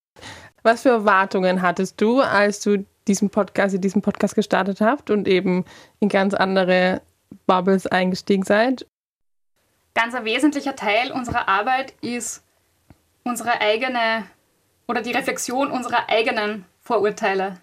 Was 0.62 0.82
für 0.82 0.90
Erwartungen 0.90 1.60
hattest 1.60 2.00
du, 2.00 2.20
als 2.20 2.60
du 2.60 2.86
diesen 3.06 3.28
Podcast, 3.28 3.76
diesen 3.82 4.00
Podcast 4.00 4.34
gestartet 4.34 4.80
habt 4.80 5.10
und 5.10 5.28
eben 5.28 5.64
in 6.00 6.08
ganz 6.08 6.34
andere 6.34 7.02
Bubbles 7.46 7.86
eingestiegen 7.86 8.44
seid? 8.44 8.86
Ganz 9.98 10.14
ein 10.14 10.24
wesentlicher 10.24 10.76
Teil 10.76 11.10
unserer 11.10 11.48
Arbeit 11.48 11.92
ist 12.02 12.44
unsere 13.24 13.60
eigene 13.60 14.26
oder 14.86 15.02
die 15.02 15.10
Reflexion 15.10 15.72
unserer 15.72 16.08
eigenen 16.08 16.64
Vorurteile. 16.80 17.56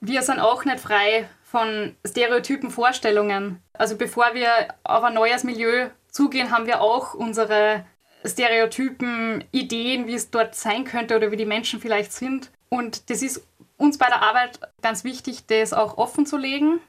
Wir 0.00 0.22
sind 0.22 0.40
auch 0.40 0.64
nicht 0.64 0.80
frei 0.80 1.28
von 1.42 1.94
stereotypen 2.02 2.70
Vorstellungen. 2.70 3.62
Also 3.74 3.98
bevor 3.98 4.32
wir 4.32 4.48
auf 4.84 5.04
ein 5.04 5.12
neues 5.12 5.44
Milieu 5.44 5.90
zugehen, 6.10 6.50
haben 6.50 6.64
wir 6.64 6.80
auch 6.80 7.12
unsere 7.12 7.84
Stereotypen, 8.24 9.44
Ideen, 9.52 10.06
wie 10.06 10.14
es 10.14 10.30
dort 10.30 10.54
sein 10.54 10.84
könnte 10.84 11.14
oder 11.14 11.30
wie 11.30 11.36
die 11.36 11.44
Menschen 11.44 11.78
vielleicht 11.78 12.14
sind. 12.14 12.52
Und 12.70 13.10
das 13.10 13.20
ist 13.20 13.46
uns 13.76 13.98
bei 13.98 14.06
der 14.06 14.22
Arbeit 14.22 14.60
ganz 14.80 15.04
wichtig, 15.04 15.44
das 15.46 15.74
auch 15.74 15.98
offen 15.98 16.24
zu 16.24 16.38
legen 16.38 16.80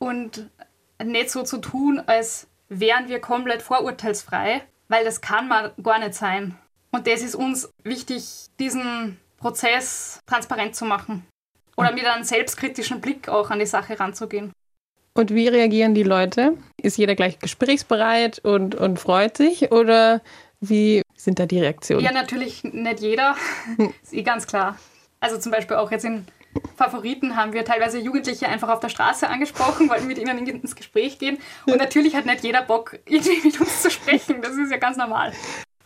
und 0.00 0.50
nicht 1.00 1.30
so 1.30 1.44
zu 1.44 1.58
tun, 1.58 2.02
als 2.04 2.49
wären 2.70 3.08
wir 3.08 3.20
komplett 3.20 3.60
vorurteilsfrei, 3.60 4.62
weil 4.88 5.04
das 5.04 5.20
kann 5.20 5.48
man 5.48 5.72
gar 5.82 5.98
nicht 5.98 6.14
sein. 6.14 6.56
Und 6.92 7.06
das 7.06 7.22
ist 7.22 7.34
uns 7.34 7.70
wichtig, 7.84 8.24
diesen 8.58 9.18
Prozess 9.36 10.20
transparent 10.26 10.74
zu 10.74 10.86
machen. 10.86 11.26
Oder 11.76 11.92
mit 11.92 12.04
einem 12.06 12.24
selbstkritischen 12.24 13.00
Blick 13.00 13.28
auch 13.28 13.50
an 13.50 13.58
die 13.58 13.66
Sache 13.66 13.98
ranzugehen. 13.98 14.52
Und 15.14 15.34
wie 15.34 15.48
reagieren 15.48 15.94
die 15.94 16.02
Leute? 16.02 16.56
Ist 16.80 16.96
jeder 16.96 17.14
gleich 17.14 17.38
gesprächsbereit 17.38 18.38
und, 18.40 18.74
und 18.74 18.98
freut 18.98 19.36
sich? 19.36 19.72
Oder 19.72 20.22
wie 20.60 21.02
sind 21.16 21.38
da 21.38 21.46
die 21.46 21.60
Reaktionen? 21.60 22.04
Ja, 22.04 22.12
natürlich 22.12 22.64
nicht 22.64 23.00
jeder. 23.00 23.36
ist 24.02 24.12
eh 24.12 24.22
ganz 24.22 24.46
klar. 24.46 24.78
Also 25.20 25.38
zum 25.38 25.52
Beispiel 25.52 25.76
auch 25.76 25.90
jetzt 25.90 26.04
in 26.04 26.26
Favoriten 26.76 27.36
haben 27.36 27.52
wir 27.52 27.64
teilweise 27.64 27.98
Jugendliche 27.98 28.48
einfach 28.48 28.68
auf 28.68 28.80
der 28.80 28.88
Straße 28.88 29.28
angesprochen, 29.28 29.88
wollten 29.88 30.06
mit 30.06 30.18
ihnen 30.18 30.46
ins 30.46 30.74
Gespräch 30.74 31.18
gehen. 31.18 31.38
Und 31.66 31.76
natürlich 31.76 32.16
hat 32.16 32.26
nicht 32.26 32.42
jeder 32.42 32.62
Bock, 32.62 32.98
irgendwie 33.06 33.48
mit 33.48 33.60
uns 33.60 33.82
zu 33.82 33.90
sprechen. 33.90 34.42
Das 34.42 34.56
ist 34.56 34.70
ja 34.70 34.78
ganz 34.78 34.96
normal. 34.96 35.32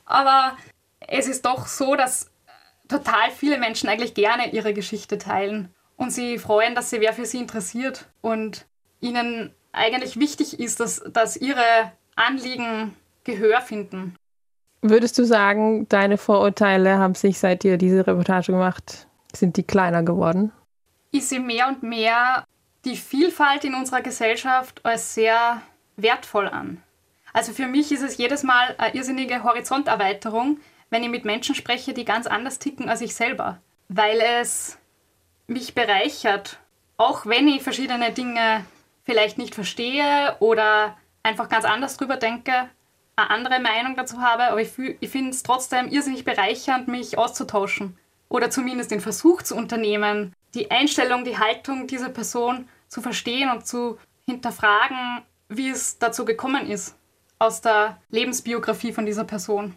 Aber 0.05 0.57
es 1.01 1.27
ist 1.27 1.45
doch 1.45 1.67
so, 1.67 1.97
dass 1.97 2.31
total 2.89 3.31
viele 3.31 3.59
Menschen 3.59 3.89
eigentlich 3.89 4.15
gerne 4.15 4.53
ihre 4.53 4.75
Geschichte 4.75 5.19
teilen. 5.19 5.75
Und 5.97 6.13
sie 6.13 6.39
freuen, 6.39 6.75
dass 6.75 6.91
sie 6.91 7.01
wer 7.01 7.13
für 7.13 7.27
sie 7.27 7.39
interessiert. 7.39 8.07
Und 8.21 8.67
ihnen 9.01 9.55
eigentlich 9.73 10.19
wichtig 10.19 10.61
ist, 10.61 10.81
dass, 10.81 11.03
dass 11.13 11.37
ihre 11.37 11.93
Anliegen 12.17 12.95
Gehör 13.25 13.61
finden. 13.63 14.17
Würdest 14.83 15.19
du 15.19 15.25
sagen, 15.25 15.89
deine 15.89 16.19
Vorurteile 16.19 16.99
haben 16.99 17.15
sich 17.15 17.39
seit 17.39 17.65
ihr 17.65 17.79
diese 17.79 18.07
Reportage 18.07 18.53
gemacht, 18.53 19.09
sind 19.37 19.57
die 19.57 19.63
kleiner 19.63 20.03
geworden? 20.03 20.53
Ich 21.11 21.27
sehe 21.27 21.41
mehr 21.41 21.69
und 21.69 21.83
mehr 21.83 22.45
die 22.85 22.97
Vielfalt 22.97 23.65
in 23.65 23.75
unserer 23.75 24.03
Gesellschaft 24.03 24.85
als 24.85 25.15
sehr 25.15 25.63
wertvoll 25.97 26.49
an. 26.49 26.83
Also 27.33 27.53
für 27.53 27.67
mich 27.67 27.91
ist 27.93 28.03
es 28.03 28.17
jedes 28.17 28.43
Mal 28.43 28.75
eine 28.79 28.95
irrsinnige 28.95 29.43
Horizonterweiterung, 29.43 30.59
wenn 30.91 31.03
ich 31.03 31.11
mit 31.11 31.25
Menschen 31.25 31.55
spreche, 31.55 31.93
die 31.93 32.05
ganz 32.05 32.27
anders 32.27 32.59
ticken 32.59 32.89
als 32.89 33.01
ich 33.01 33.15
selber. 33.15 33.61
Weil 33.89 34.21
es 34.21 34.79
mich 35.47 35.75
bereichert, 35.75 36.59
auch 36.97 37.27
wenn 37.27 37.49
ich 37.49 37.63
verschiedene 37.63 38.13
Dinge 38.13 38.65
vielleicht 39.05 39.39
nicht 39.39 39.55
verstehe 39.55 40.37
oder 40.41 40.97
einfach 41.23 41.49
ganz 41.49 41.65
anders 41.65 41.97
drüber 41.97 42.17
denke, 42.17 42.69
eine 43.17 43.31
andere 43.31 43.61
Meinung 43.61 43.97
dazu 43.97 44.21
habe, 44.21 44.45
aber 44.45 44.61
ich, 44.61 44.71
ich 44.79 45.11
finde 45.11 45.31
es 45.31 45.43
trotzdem 45.43 45.89
irrsinnig 45.89 46.25
bereichernd, 46.25 46.89
mich 46.89 47.19
auszutauschen. 47.19 47.99
Oder 48.35 48.51
zumindest 48.51 48.91
den 48.91 48.99
Versuch 48.99 49.43
zu 49.43 49.55
unternehmen, 49.55 50.35
die 50.55 50.69
Einstellung, 50.69 51.25
die 51.25 51.39
Haltung 51.39 51.87
dieser 51.87 52.09
Person 52.09 52.69
zu 52.89 53.01
verstehen 53.01 53.49
und 53.49 53.65
zu 53.65 53.97
hinterfragen, 54.27 55.23
wie 55.49 55.69
es 55.69 56.01
dazu 56.01 56.25
gekommen 56.25 56.69
ist. 56.69 56.97
Aus 57.39 57.61
der 57.61 57.97
Lebensbiografie 58.11 58.93
von 58.93 59.07
dieser 59.07 59.23
Person. 59.23 59.77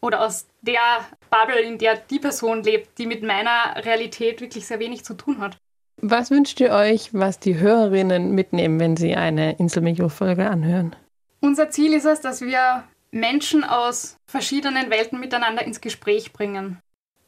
Oder 0.00 0.22
aus 0.22 0.46
der 0.62 0.80
Bubble, 1.28 1.60
in 1.60 1.76
der 1.76 1.96
die 1.96 2.18
Person 2.18 2.62
lebt, 2.62 2.96
die 2.96 3.04
mit 3.04 3.22
meiner 3.22 3.76
Realität 3.84 4.40
wirklich 4.40 4.66
sehr 4.66 4.78
wenig 4.78 5.04
zu 5.04 5.12
tun 5.12 5.38
hat. 5.38 5.58
Was 5.98 6.30
wünscht 6.30 6.58
ihr 6.60 6.70
euch, 6.70 7.12
was 7.12 7.38
die 7.38 7.58
Hörerinnen 7.58 8.34
mitnehmen, 8.34 8.80
wenn 8.80 8.96
sie 8.96 9.14
eine 9.14 9.58
Inselmikro-Folge 9.58 10.48
anhören? 10.48 10.96
Unser 11.40 11.68
Ziel 11.68 11.92
ist 11.92 12.06
es, 12.06 12.22
dass 12.22 12.40
wir 12.40 12.84
Menschen 13.10 13.62
aus 13.62 14.16
verschiedenen 14.24 14.88
Welten 14.88 15.20
miteinander 15.20 15.66
ins 15.66 15.82
Gespräch 15.82 16.32
bringen. 16.32 16.80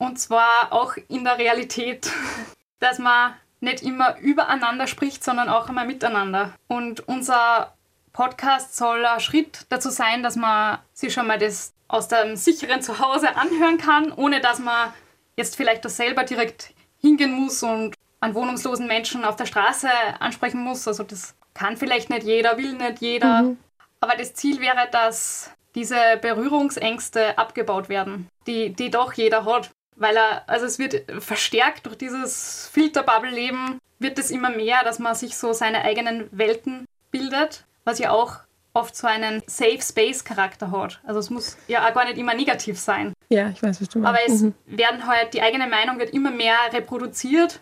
Und 0.03 0.19
zwar 0.19 0.73
auch 0.73 0.97
in 1.07 1.23
der 1.23 1.38
Realität, 1.38 2.11
dass 2.81 2.99
man 2.99 3.35
nicht 3.61 3.85
immer 3.85 4.19
übereinander 4.19 4.88
spricht, 4.88 5.23
sondern 5.23 5.49
auch 5.49 5.69
einmal 5.69 5.87
miteinander. 5.87 6.53
Und 6.67 7.07
unser 7.07 7.73
Podcast 8.12 8.77
soll 8.77 9.07
ein 9.07 9.21
Schritt 9.21 9.65
dazu 9.69 9.91
sein, 9.91 10.25
dass 10.25 10.35
man 10.35 10.81
sich 10.93 11.12
schon 11.12 11.29
mal 11.29 11.38
das 11.38 11.73
aus 11.87 12.09
dem 12.09 12.35
sicheren 12.35 12.83
Zuhause 12.83 13.37
anhören 13.37 13.79
kann, 13.79 14.11
ohne 14.11 14.41
dass 14.41 14.59
man 14.59 14.93
jetzt 15.37 15.55
vielleicht 15.55 15.85
das 15.85 15.97
selber 15.97 16.25
direkt 16.25 16.75
hingehen 16.99 17.33
muss 17.33 17.62
und 17.62 17.95
einen 18.19 18.35
wohnungslosen 18.35 18.88
Menschen 18.88 19.25
auf 19.25 19.37
der 19.37 19.47
Straße 19.47 19.88
ansprechen 20.19 20.65
muss. 20.65 20.88
Also 20.88 21.05
das 21.05 21.37
kann 21.55 21.77
vielleicht 21.77 22.11
nicht 22.11 22.25
jeder, 22.25 22.59
will 22.59 22.73
nicht 22.73 23.01
jeder. 23.01 23.55
Aber 24.01 24.17
das 24.17 24.35
Ziel 24.35 24.61
wäre, 24.61 24.88
dass 24.91 25.53
diese 25.77 26.19
Berührungsängste 26.21 27.38
abgebaut 27.38 27.88
werden, 27.88 28.29
die, 28.49 28.71
die 28.71 28.91
doch 28.91 29.12
jeder 29.12 29.45
hat. 29.45 29.71
Weil 30.03 30.17
er, 30.17 30.43
also 30.49 30.67
es 30.67 30.79
wird 30.81 31.05
verstärkt 31.23 31.87
durch 31.87 31.97
dieses 31.97 32.69
Filterbubble-Leben, 32.73 33.79
wird 34.01 34.19
es 34.19 34.31
immer 34.33 34.51
mehr, 34.51 34.83
dass 34.85 34.99
man 34.99 35.15
sich 35.15 35.37
so 35.37 35.53
seine 35.53 35.83
eigenen 35.85 36.29
Welten 36.33 36.87
bildet, 37.12 37.65
was 37.85 37.99
ja 38.01 38.11
auch 38.11 38.38
oft 38.75 38.97
so 38.97 39.07
einen 39.07 39.43
Safe 39.47 39.81
Space-Charakter 39.81 40.71
hat. 40.73 41.01
Also 41.07 41.21
es 41.21 41.31
muss 41.31 41.57
ja 41.69 41.87
auch 41.88 41.95
gar 41.95 42.05
nicht 42.07 42.19
immer 42.19 42.35
negativ 42.35 42.79
sein. 42.81 43.12
Ja, 43.29 43.51
ich 43.51 43.62
weiß, 43.62 43.81
was 43.81 43.88
du 43.91 44.01
meinst. 44.01 44.19
Aber 44.19 44.35
es 44.35 44.41
Mhm. 44.43 44.55
werden 44.67 45.07
halt, 45.07 45.35
die 45.35 45.43
eigene 45.43 45.67
Meinung 45.69 45.99
wird 45.99 46.11
immer 46.11 46.31
mehr 46.31 46.57
reproduziert, 46.73 47.61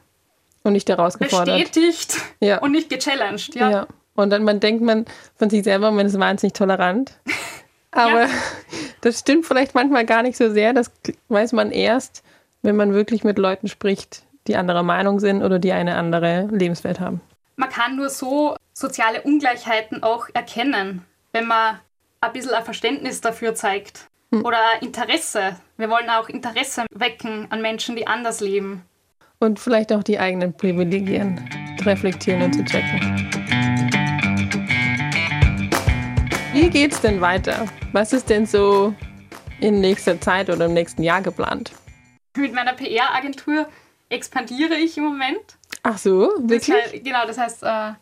Und 0.62 0.72
nicht 0.72 0.88
herausgefordert. 0.88 1.58
bestätigt 1.58 2.16
Ja. 2.40 2.58
und 2.60 2.72
nicht 2.72 2.88
gechallenged. 2.88 3.54
Ja. 3.54 3.70
Ja. 3.70 3.86
Und 4.14 4.30
dann 4.30 4.44
man 4.44 4.60
denkt 4.60 4.82
man 4.82 5.04
von 5.36 5.50
sich 5.50 5.64
selber, 5.64 5.90
man 5.90 6.06
ist 6.06 6.18
wahnsinnig 6.18 6.54
tolerant. 6.54 7.12
Aber 7.90 8.22
Ja. 8.22 8.28
das 9.02 9.18
stimmt 9.20 9.46
vielleicht 9.46 9.74
manchmal 9.74 10.06
gar 10.06 10.22
nicht 10.22 10.36
so 10.38 10.50
sehr. 10.50 10.72
Das 10.72 10.90
weiß 11.28 11.52
man 11.52 11.70
erst, 11.72 12.22
wenn 12.62 12.76
man 12.76 12.92
wirklich 12.92 13.24
mit 13.24 13.38
Leuten 13.38 13.68
spricht, 13.68 14.22
die 14.46 14.56
anderer 14.56 14.82
Meinung 14.82 15.20
sind 15.20 15.42
oder 15.42 15.58
die 15.58 15.72
eine 15.72 15.96
andere 15.96 16.48
Lebenswelt 16.50 17.00
haben. 17.00 17.20
man 17.56 17.68
kann 17.68 17.96
nur 17.96 18.08
so 18.08 18.56
soziale 18.72 19.22
Ungleichheiten 19.22 20.02
auch 20.02 20.28
erkennen, 20.32 21.04
wenn 21.32 21.46
man 21.46 21.78
ein 22.20 22.32
bisschen 22.32 22.52
ein 22.52 22.64
Verständnis 22.64 23.20
dafür 23.20 23.54
zeigt. 23.54 24.06
Oder 24.32 24.58
ein 24.74 24.86
Interesse. 24.86 25.56
Wir 25.76 25.90
wollen 25.90 26.08
auch 26.08 26.28
Interesse 26.28 26.84
wecken 26.92 27.48
an 27.50 27.60
Menschen, 27.62 27.96
die 27.96 28.06
anders 28.06 28.40
leben. 28.40 28.82
Und 29.40 29.58
vielleicht 29.58 29.92
auch 29.92 30.04
die 30.04 30.20
eigenen 30.20 30.52
Privilegien 30.56 31.50
reflektieren 31.84 32.42
und 32.42 32.52
zu 32.54 32.64
checken. 32.64 33.00
Wie 36.52 36.70
geht's 36.70 37.00
denn 37.00 37.20
weiter? 37.20 37.66
Was 37.92 38.12
ist 38.12 38.30
denn 38.30 38.46
so 38.46 38.94
in 39.60 39.80
nächster 39.80 40.20
Zeit 40.20 40.48
oder 40.48 40.66
im 40.66 40.74
nächsten 40.74 41.02
Jahr 41.02 41.22
geplant? 41.22 41.72
Mit 42.40 42.54
meiner 42.54 42.72
PR-Agentur 42.72 43.68
expandiere 44.08 44.74
ich 44.74 44.96
im 44.96 45.04
Moment. 45.04 45.56
Ach 45.82 45.98
so, 45.98 46.32
Das 46.38 46.48
wirklich? 46.68 46.76
heißt, 46.76 47.04
genau, 47.04 47.26
das 47.26 47.38
heißt, 47.38 47.62
äh, 47.62 47.92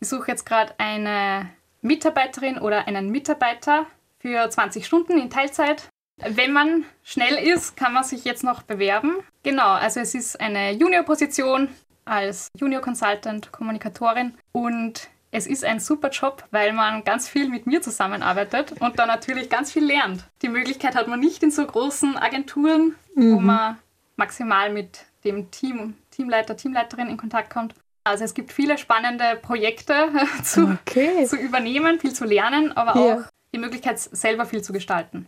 ich 0.00 0.08
suche 0.08 0.28
jetzt 0.28 0.46
gerade 0.46 0.74
eine 0.78 1.50
Mitarbeiterin 1.82 2.58
oder 2.58 2.86
einen 2.86 3.10
Mitarbeiter 3.10 3.86
für 4.18 4.48
20 4.48 4.86
Stunden 4.86 5.18
in 5.18 5.30
Teilzeit. 5.30 5.88
Wenn 6.16 6.52
man 6.52 6.84
schnell 7.02 7.34
ist, 7.34 7.76
kann 7.76 7.92
man 7.92 8.04
sich 8.04 8.24
jetzt 8.24 8.44
noch 8.44 8.62
bewerben. 8.62 9.16
Genau, 9.42 9.68
also 9.68 10.00
es 10.00 10.14
ist 10.14 10.40
eine 10.40 10.72
Junior-Position 10.72 11.68
als 12.04 12.48
Junior 12.56 12.80
Consultant, 12.82 13.50
Kommunikatorin 13.52 14.34
und 14.52 15.08
es 15.34 15.46
ist 15.46 15.64
ein 15.64 15.80
super 15.80 16.10
Job, 16.10 16.44
weil 16.50 16.72
man 16.72 17.04
ganz 17.04 17.26
viel 17.28 17.48
mit 17.48 17.66
mir 17.66 17.80
zusammenarbeitet 17.82 18.72
und 18.80 18.98
da 18.98 19.06
natürlich 19.06 19.48
ganz 19.48 19.72
viel 19.72 19.84
lernt. 19.84 20.24
Die 20.42 20.48
Möglichkeit 20.48 20.94
hat 20.94 21.08
man 21.08 21.18
nicht 21.20 21.42
in 21.42 21.50
so 21.50 21.66
großen 21.66 22.16
Agenturen, 22.18 22.94
wo 23.16 23.40
man 23.40 23.78
maximal 24.16 24.70
mit 24.70 25.04
dem 25.24 25.50
Team, 25.50 25.94
Teamleiter, 26.10 26.56
Teamleiterin 26.56 27.08
in 27.08 27.16
Kontakt 27.16 27.48
kommt. 27.50 27.74
Also 28.04 28.24
es 28.24 28.34
gibt 28.34 28.52
viele 28.52 28.76
spannende 28.78 29.36
Projekte 29.40 29.94
zu, 30.44 30.76
Okay. 30.82 31.24
zu 31.26 31.36
übernehmen, 31.36 31.98
viel 31.98 32.12
zu 32.12 32.24
lernen, 32.24 32.76
aber 32.76 33.00
Ja. 33.00 33.14
auch 33.16 33.22
die 33.54 33.58
Möglichkeit, 33.58 33.98
selber 34.00 34.44
viel 34.44 34.62
zu 34.62 34.72
gestalten. 34.72 35.26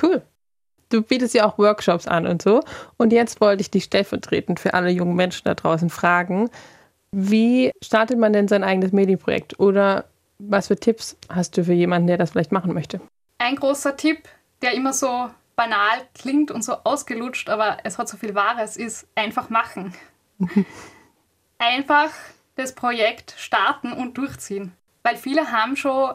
Cool. 0.00 0.22
Du 0.90 1.02
bietest 1.02 1.34
ja 1.34 1.46
auch 1.46 1.58
Workshops 1.58 2.06
an 2.06 2.26
und 2.26 2.42
so. 2.42 2.62
Und 2.96 3.12
jetzt 3.12 3.40
wollte 3.40 3.60
ich 3.62 3.70
dich 3.70 3.84
stellvertretend 3.84 4.58
für 4.60 4.74
alle 4.74 4.90
jungen 4.90 5.14
Menschen 5.16 5.44
da 5.44 5.54
draußen 5.54 5.90
fragen, 5.90 6.50
wie 7.12 7.72
startet 7.82 8.18
man 8.18 8.32
denn 8.32 8.48
sein 8.48 8.64
eigenes 8.64 8.92
Medienprojekt? 8.92 9.58
Oder 9.58 10.04
was 10.38 10.68
für 10.68 10.76
Tipps 10.76 11.16
hast 11.28 11.56
du 11.56 11.64
für 11.64 11.72
jemanden, 11.72 12.06
der 12.06 12.18
das 12.18 12.30
vielleicht 12.30 12.52
machen 12.52 12.74
möchte? 12.74 13.00
Ein 13.38 13.56
großer 13.56 13.96
Tipp, 13.96 14.28
der 14.62 14.72
immer 14.74 14.92
so 14.92 15.30
banal 15.56 16.06
klingt 16.14 16.50
und 16.50 16.62
so 16.62 16.74
ausgelutscht, 16.84 17.48
aber 17.48 17.78
es 17.84 17.98
hat 17.98 18.08
so 18.08 18.16
viel 18.16 18.34
Wahres, 18.34 18.76
ist 18.76 19.06
einfach 19.14 19.50
machen. 19.50 19.94
einfach 21.58 22.10
das 22.54 22.74
Projekt 22.74 23.34
starten 23.36 23.92
und 23.92 24.16
durchziehen. 24.16 24.72
Weil 25.02 25.16
viele 25.16 25.50
haben 25.50 25.76
schon 25.76 26.14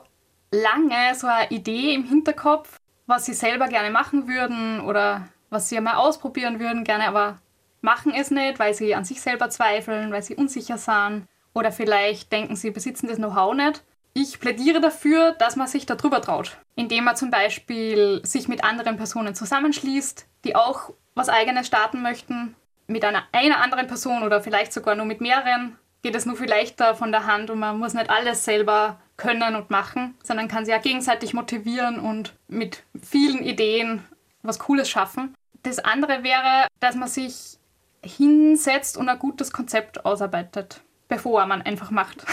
lange 0.51 1.15
so 1.15 1.27
eine 1.27 1.49
Idee 1.49 1.93
im 1.93 2.05
Hinterkopf, 2.05 2.77
was 3.07 3.25
sie 3.25 3.33
selber 3.33 3.67
gerne 3.67 3.89
machen 3.89 4.27
würden 4.27 4.81
oder 4.81 5.27
was 5.49 5.69
sie 5.69 5.79
mal 5.81 5.95
ausprobieren 5.95 6.59
würden, 6.59 6.83
gerne 6.83 7.07
aber 7.07 7.39
machen 7.83 8.13
es 8.15 8.31
nicht, 8.31 8.59
weil 8.59 8.73
sie 8.73 8.95
an 8.95 9.05
sich 9.05 9.21
selber 9.21 9.49
zweifeln, 9.49 10.11
weil 10.11 10.23
sie 10.23 10.35
unsicher 10.35 10.77
sind 10.77 11.27
oder 11.53 11.71
vielleicht 11.71 12.31
denken, 12.31 12.55
sie 12.55 12.71
besitzen 12.71 13.07
das 13.07 13.17
Know-how 13.17 13.53
nicht. 13.53 13.83
Ich 14.13 14.39
plädiere 14.39 14.79
dafür, 14.79 15.33
dass 15.33 15.55
man 15.55 15.67
sich 15.67 15.85
darüber 15.85 16.21
traut, 16.21 16.57
indem 16.75 17.03
man 17.03 17.15
zum 17.15 17.29
Beispiel 17.29 18.21
sich 18.23 18.47
mit 18.47 18.63
anderen 18.63 18.95
Personen 18.95 19.35
zusammenschließt, 19.35 20.25
die 20.45 20.55
auch 20.55 20.91
was 21.15 21.29
eigenes 21.29 21.67
starten 21.67 22.01
möchten. 22.01 22.55
Mit 22.87 23.05
einer, 23.05 23.23
einer 23.31 23.61
anderen 23.61 23.87
Person 23.87 24.23
oder 24.23 24.41
vielleicht 24.41 24.73
sogar 24.73 24.95
nur 24.95 25.05
mit 25.05 25.19
mehreren 25.19 25.77
geht 26.03 26.15
es 26.15 26.25
nur 26.25 26.35
viel 26.35 26.49
leichter 26.49 26.95
von 26.95 27.11
der 27.11 27.25
Hand 27.25 27.49
und 27.49 27.59
man 27.59 27.79
muss 27.79 27.93
nicht 27.93 28.09
alles 28.09 28.45
selber 28.45 28.99
können 29.17 29.55
und 29.55 29.69
machen, 29.69 30.15
sondern 30.23 30.47
kann 30.47 30.65
sich 30.65 30.73
ja 30.73 30.79
gegenseitig 30.79 31.33
motivieren 31.33 31.99
und 31.99 32.33
mit 32.47 32.83
vielen 33.01 33.41
Ideen 33.43 34.03
was 34.41 34.59
Cooles 34.59 34.89
schaffen. 34.89 35.33
Das 35.63 35.79
andere 35.79 36.23
wäre, 36.23 36.67
dass 36.81 36.95
man 36.95 37.07
sich 37.07 37.57
hinsetzt 38.03 38.97
und 38.97 39.09
ein 39.09 39.19
gutes 39.19 39.51
Konzept 39.51 40.05
ausarbeitet, 40.05 40.81
bevor 41.07 41.45
man 41.45 41.61
einfach 41.61 41.91
macht. 41.91 42.25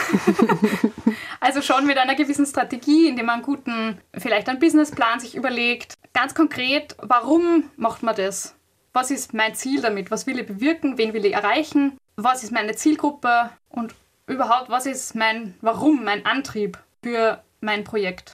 also 1.40 1.62
schon 1.62 1.86
mit 1.86 1.98
einer 1.98 2.14
gewissen 2.14 2.46
Strategie, 2.46 3.08
indem 3.08 3.26
man 3.26 3.36
einen 3.36 3.42
guten, 3.44 3.98
vielleicht 4.16 4.48
einen 4.48 4.58
Businessplan 4.58 5.20
sich 5.20 5.34
überlegt. 5.34 5.94
Ganz 6.12 6.34
konkret, 6.34 6.96
warum 6.98 7.64
macht 7.76 8.02
man 8.02 8.16
das? 8.16 8.54
Was 8.92 9.10
ist 9.10 9.34
mein 9.34 9.54
Ziel 9.54 9.80
damit? 9.80 10.10
Was 10.10 10.26
will 10.26 10.38
ich 10.38 10.46
bewirken? 10.46 10.98
Wen 10.98 11.12
will 11.12 11.24
ich 11.24 11.34
erreichen? 11.34 11.96
Was 12.16 12.42
ist 12.42 12.50
meine 12.50 12.74
Zielgruppe? 12.74 13.50
Und 13.68 13.94
überhaupt, 14.26 14.68
was 14.68 14.86
ist 14.86 15.14
mein 15.14 15.54
Warum, 15.60 16.04
mein 16.04 16.26
Antrieb 16.26 16.78
für 17.02 17.42
mein 17.60 17.84
Projekt? 17.84 18.32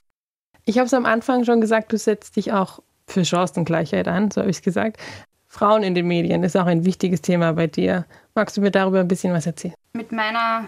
Ich 0.65 0.77
habe 0.77 0.87
es 0.87 0.93
am 0.93 1.05
Anfang 1.05 1.45
schon 1.45 1.61
gesagt, 1.61 1.93
du 1.93 1.97
setzt 1.97 2.35
dich 2.35 2.51
auch 2.51 2.81
für 3.07 3.23
Chancengleichheit 3.23 4.07
an, 4.07 4.31
so 4.31 4.41
habe 4.41 4.49
ich 4.49 4.57
es 4.57 4.61
gesagt. 4.61 4.99
Frauen 5.47 5.83
in 5.83 5.95
den 5.95 6.07
Medien 6.07 6.43
ist 6.43 6.55
auch 6.57 6.65
ein 6.65 6.85
wichtiges 6.85 7.21
Thema 7.21 7.53
bei 7.53 7.67
dir. 7.67 8.05
Magst 8.35 8.57
du 8.57 8.61
mir 8.61 8.71
darüber 8.71 8.99
ein 8.99 9.07
bisschen 9.07 9.33
was 9.33 9.45
erzählen? 9.45 9.73
Mit 9.93 10.11
meiner 10.11 10.65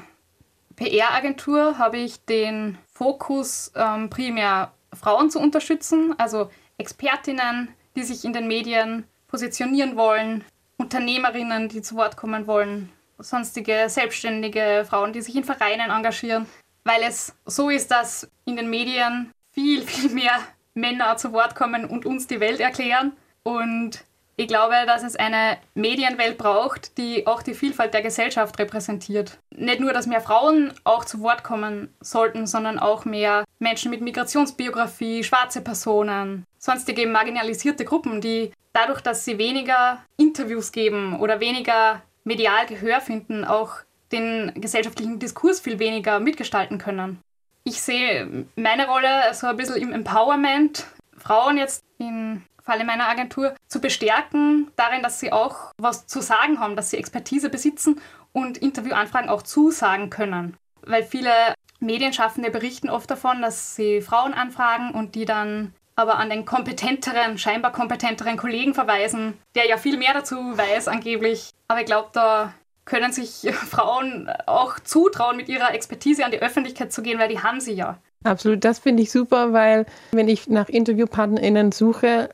PR-Agentur 0.75 1.77
habe 1.77 1.97
ich 1.97 2.23
den 2.25 2.77
Fokus, 2.93 3.71
ähm, 3.75 4.09
primär 4.09 4.71
Frauen 4.93 5.29
zu 5.29 5.39
unterstützen, 5.39 6.15
also 6.17 6.49
Expertinnen, 6.77 7.69
die 7.95 8.03
sich 8.03 8.23
in 8.23 8.33
den 8.33 8.47
Medien 8.47 9.03
positionieren 9.27 9.95
wollen, 9.97 10.43
Unternehmerinnen, 10.77 11.67
die 11.67 11.81
zu 11.81 11.95
Wort 11.95 12.15
kommen 12.15 12.47
wollen, 12.47 12.89
sonstige 13.17 13.89
selbstständige 13.89 14.85
Frauen, 14.87 15.11
die 15.11 15.21
sich 15.21 15.35
in 15.35 15.43
Vereinen 15.43 15.91
engagieren, 15.91 16.45
weil 16.85 17.03
es 17.03 17.35
so 17.45 17.69
ist, 17.69 17.91
dass 17.91 18.29
in 18.45 18.55
den 18.55 18.69
Medien 18.69 19.31
viel, 19.51 19.81
viel 19.81 20.09
mehr 20.11 20.39
Männer 20.73 21.17
zu 21.17 21.33
Wort 21.33 21.55
kommen 21.55 21.85
und 21.85 22.05
uns 22.05 22.27
die 22.27 22.39
Welt 22.39 22.59
erklären. 22.59 23.13
Und 23.43 24.03
ich 24.39 24.47
glaube, 24.47 24.75
dass 24.85 25.03
es 25.03 25.17
eine 25.17 25.57
Medienwelt 25.73 26.37
braucht, 26.37 26.97
die 26.97 27.27
auch 27.27 27.41
die 27.41 27.53
Vielfalt 27.53 27.93
der 27.93 28.01
Gesellschaft 28.01 28.57
repräsentiert. 28.57 29.37
Nicht 29.53 29.81
nur, 29.81 29.91
dass 29.91 30.07
mehr 30.07 30.21
Frauen 30.21 30.73
auch 30.85 31.03
zu 31.03 31.19
Wort 31.19 31.43
kommen 31.43 31.93
sollten, 31.99 32.47
sondern 32.47 32.79
auch 32.79 33.03
mehr 33.03 33.43
Menschen 33.59 33.91
mit 33.91 33.99
Migrationsbiografie, 33.99 35.25
schwarze 35.25 35.59
Personen, 35.59 36.45
sonstige 36.57 37.05
marginalisierte 37.05 37.83
Gruppen, 37.83 38.21
die 38.21 38.53
dadurch, 38.71 39.01
dass 39.01 39.25
sie 39.25 39.37
weniger 39.37 40.01
Interviews 40.15 40.71
geben 40.71 41.19
oder 41.19 41.41
weniger 41.41 42.01
medial 42.23 42.65
Gehör 42.65 43.01
finden, 43.01 43.43
auch 43.43 43.79
den 44.13 44.53
gesellschaftlichen 44.55 45.19
Diskurs 45.19 45.59
viel 45.59 45.79
weniger 45.79 46.21
mitgestalten 46.21 46.77
können. 46.77 47.19
Ich 47.65 47.81
sehe 47.81 48.45
meine 48.55 48.87
Rolle 48.87 49.33
so 49.33 49.47
ein 49.47 49.57
bisschen 49.57 49.75
im 49.75 49.91
Empowerment, 49.91 50.85
Frauen 51.17 51.57
jetzt 51.57 51.83
im 51.99 52.43
Falle 52.63 52.85
meiner 52.85 53.07
Agentur 53.07 53.55
zu 53.67 53.79
bestärken, 53.81 54.71
darin, 54.75 55.03
dass 55.03 55.19
sie 55.19 55.31
auch 55.31 55.71
was 55.77 56.07
zu 56.07 56.21
sagen 56.21 56.59
haben, 56.59 56.75
dass 56.75 56.89
sie 56.89 56.97
Expertise 56.97 57.49
besitzen 57.49 58.01
und 58.31 58.57
Interviewanfragen 58.57 59.29
auch 59.29 59.41
zusagen 59.41 60.09
können. 60.09 60.57
Weil 60.81 61.03
viele 61.03 61.31
Medienschaffende 61.79 62.51
berichten 62.51 62.89
oft 62.89 63.09
davon, 63.09 63.41
dass 63.41 63.75
sie 63.75 64.01
Frauen 64.01 64.33
anfragen 64.33 64.91
und 64.91 65.15
die 65.15 65.25
dann 65.25 65.73
aber 65.95 66.17
an 66.17 66.29
den 66.29 66.45
kompetenteren, 66.45 67.37
scheinbar 67.37 67.73
kompetenteren 67.73 68.37
Kollegen 68.37 68.73
verweisen, 68.73 69.37
der 69.55 69.67
ja 69.67 69.77
viel 69.77 69.97
mehr 69.97 70.13
dazu 70.13 70.35
weiß 70.57 70.87
angeblich. 70.87 71.49
Aber 71.67 71.81
ich 71.81 71.85
glaube, 71.85 72.09
da 72.13 72.53
können 72.85 73.11
sich 73.11 73.53
Frauen 73.53 74.29
auch 74.45 74.79
zutrauen, 74.79 75.37
mit 75.37 75.49
ihrer 75.49 75.73
Expertise 75.73 76.23
an 76.23 76.31
die 76.31 76.41
Öffentlichkeit 76.41 76.93
zu 76.93 77.01
gehen, 77.01 77.19
weil 77.19 77.29
die 77.29 77.43
haben 77.43 77.59
sie 77.59 77.73
ja. 77.73 77.97
Absolut, 78.23 78.63
das 78.65 78.79
finde 78.79 79.03
ich 79.03 79.11
super, 79.11 79.53
weil 79.53 79.85
wenn 80.11 80.27
ich 80.27 80.47
nach 80.49 80.67
InterviewpartnerInnen 80.67 81.71
suche, 81.71 82.29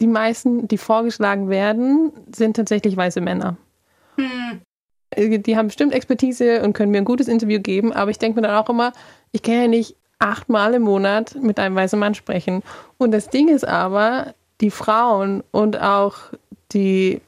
die 0.00 0.06
meisten, 0.06 0.66
die 0.68 0.78
vorgeschlagen 0.78 1.48
werden, 1.48 2.12
sind 2.34 2.56
tatsächlich 2.56 2.96
weiße 2.96 3.20
Männer. 3.20 3.56
Hm. 4.16 4.60
Die 5.16 5.56
haben 5.56 5.68
bestimmt 5.68 5.94
Expertise 5.94 6.62
und 6.62 6.74
können 6.74 6.90
mir 6.90 6.98
ein 6.98 7.04
gutes 7.04 7.28
Interview 7.28 7.60
geben, 7.60 7.92
aber 7.92 8.10
ich 8.10 8.18
denke 8.18 8.40
mir 8.40 8.46
dann 8.46 8.56
auch 8.56 8.68
immer, 8.68 8.92
ich 9.32 9.42
kann 9.42 9.54
ja 9.54 9.68
nicht 9.68 9.96
achtmal 10.18 10.74
im 10.74 10.82
Monat 10.82 11.36
mit 11.40 11.58
einem 11.58 11.76
weißen 11.76 11.98
Mann 11.98 12.14
sprechen. 12.14 12.62
Und 12.98 13.12
das 13.12 13.30
Ding 13.30 13.48
ist 13.48 13.66
aber, 13.66 14.34
die 14.60 14.70
Frauen 14.70 15.42
und 15.52 15.80
auch 15.80 16.16
die 16.72 17.20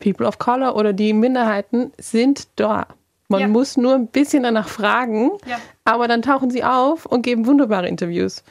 People 0.00 0.26
of 0.26 0.38
Color 0.38 0.76
oder 0.76 0.92
die 0.92 1.12
Minderheiten 1.12 1.92
sind 1.98 2.48
da. 2.56 2.86
Man 3.28 3.40
ja. 3.40 3.48
muss 3.48 3.76
nur 3.76 3.94
ein 3.94 4.08
bisschen 4.08 4.42
danach 4.42 4.68
fragen, 4.68 5.32
ja. 5.46 5.60
aber 5.84 6.08
dann 6.08 6.22
tauchen 6.22 6.50
sie 6.50 6.64
auf 6.64 7.04
und 7.06 7.22
geben 7.22 7.46
wunderbare 7.46 7.86
Interviews. 7.86 8.42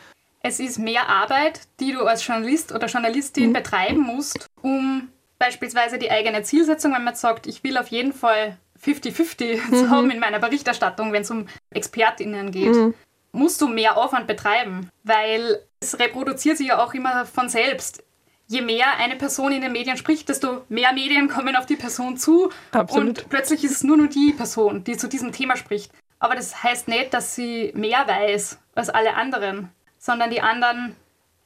Es 0.44 0.60
ist 0.60 0.78
mehr 0.78 1.10
Arbeit, 1.10 1.62
die 1.80 1.94
du 1.94 2.06
als 2.06 2.26
Journalist 2.26 2.72
oder 2.72 2.88
Journalistin 2.88 3.50
mhm. 3.50 3.54
betreiben 3.54 4.00
musst, 4.00 4.48
um 4.62 5.10
beispielsweise 5.40 5.98
die 5.98 6.12
eigene 6.12 6.44
Zielsetzung, 6.44 6.94
wenn 6.94 7.04
man 7.04 7.16
sagt, 7.16 7.48
ich 7.48 7.64
will 7.64 7.78
auf 7.78 7.88
jeden 7.88 8.14
Fall 8.14 8.58
50-50 8.84 9.72
mhm. 9.72 9.90
haben 9.90 10.12
in 10.12 10.20
meiner 10.20 10.40
Berichterstattung, 10.40 11.12
wenn 11.12 11.24
es 11.24 11.32
um 11.32 11.48
ExpertInnen 11.72 12.52
geht. 12.52 12.76
Mhm 12.76 12.94
musst 13.38 13.62
du 13.62 13.68
mehr 13.68 13.98
Aufwand 13.98 14.28
betreiben, 14.28 14.90
weil 15.04 15.60
es 15.80 16.00
reproduziert 16.00 16.58
sich 16.58 16.68
ja 16.68 16.84
auch 16.84 16.94
immer 16.94 17.26
von 17.26 17.50
selbst. 17.50 18.04
Je 18.48 18.62
mehr 18.62 18.98
eine 18.98 19.18
Person 19.18 19.52
in 19.52 19.62
den 19.62 19.74
Medien 19.74 19.98
spricht, 19.98 20.30
desto 20.30 20.64
mehr 20.70 20.94
Medien 20.94 21.28
kommen 21.28 21.56
auf 21.56 21.66
die 21.66 21.76
Person 21.76 22.16
zu 22.18 22.50
Absolut. 22.72 23.08
und 23.20 23.30
plötzlich 23.30 23.64
ist 23.64 23.72
es 23.72 23.84
nur 23.84 23.98
noch 23.98 24.10
die 24.10 24.34
Person, 24.34 24.84
die 24.86 24.96
zu 24.96 25.08
diesem 25.10 25.34
Thema 25.34 25.58
spricht. 25.58 25.92
Aber 26.20 26.36
das 26.36 26.64
heißt 26.64 26.88
nicht, 26.88 27.14
dass 27.14 27.36
sie 27.36 27.72
mehr 27.76 28.08
weiß 28.08 28.58
als 28.74 28.90
alle 28.90 29.16
anderen, 29.16 29.70
sondern 30.00 30.32
die 30.32 30.42
anderen 30.42 30.96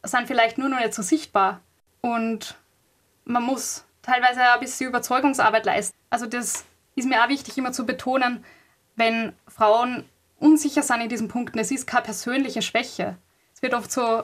sind 0.04 0.28
vielleicht 0.28 0.58
nur 0.58 0.70
noch 0.70 0.80
nicht 0.80 0.94
so 0.94 1.02
sichtbar. 1.02 1.62
Und 2.02 2.56
man 3.26 3.44
muss 3.44 3.84
teilweise 4.02 4.42
ein 4.42 4.60
bisschen 4.60 4.90
Überzeugungsarbeit 4.90 5.66
leisten. 5.66 5.98
Also 6.10 6.26
das 6.26 6.66
ist 6.96 7.08
mir 7.08 7.24
auch 7.24 7.30
wichtig, 7.30 7.58
immer 7.58 7.72
zu 7.72 7.86
betonen, 7.86 8.44
wenn 8.96 9.34
Frauen 9.48 10.06
unsicher 10.40 10.84
sind 10.84 11.02
in 11.02 11.10
diesen 11.10 11.28
Punkten. 11.28 11.60
Es 11.60 11.72
ist 11.72 11.88
keine 11.88 12.04
persönliche 12.04 12.62
Schwäche. 12.62 13.18
Es 13.54 13.62
wird 13.62 13.74
oft 13.74 13.92
so 13.92 14.24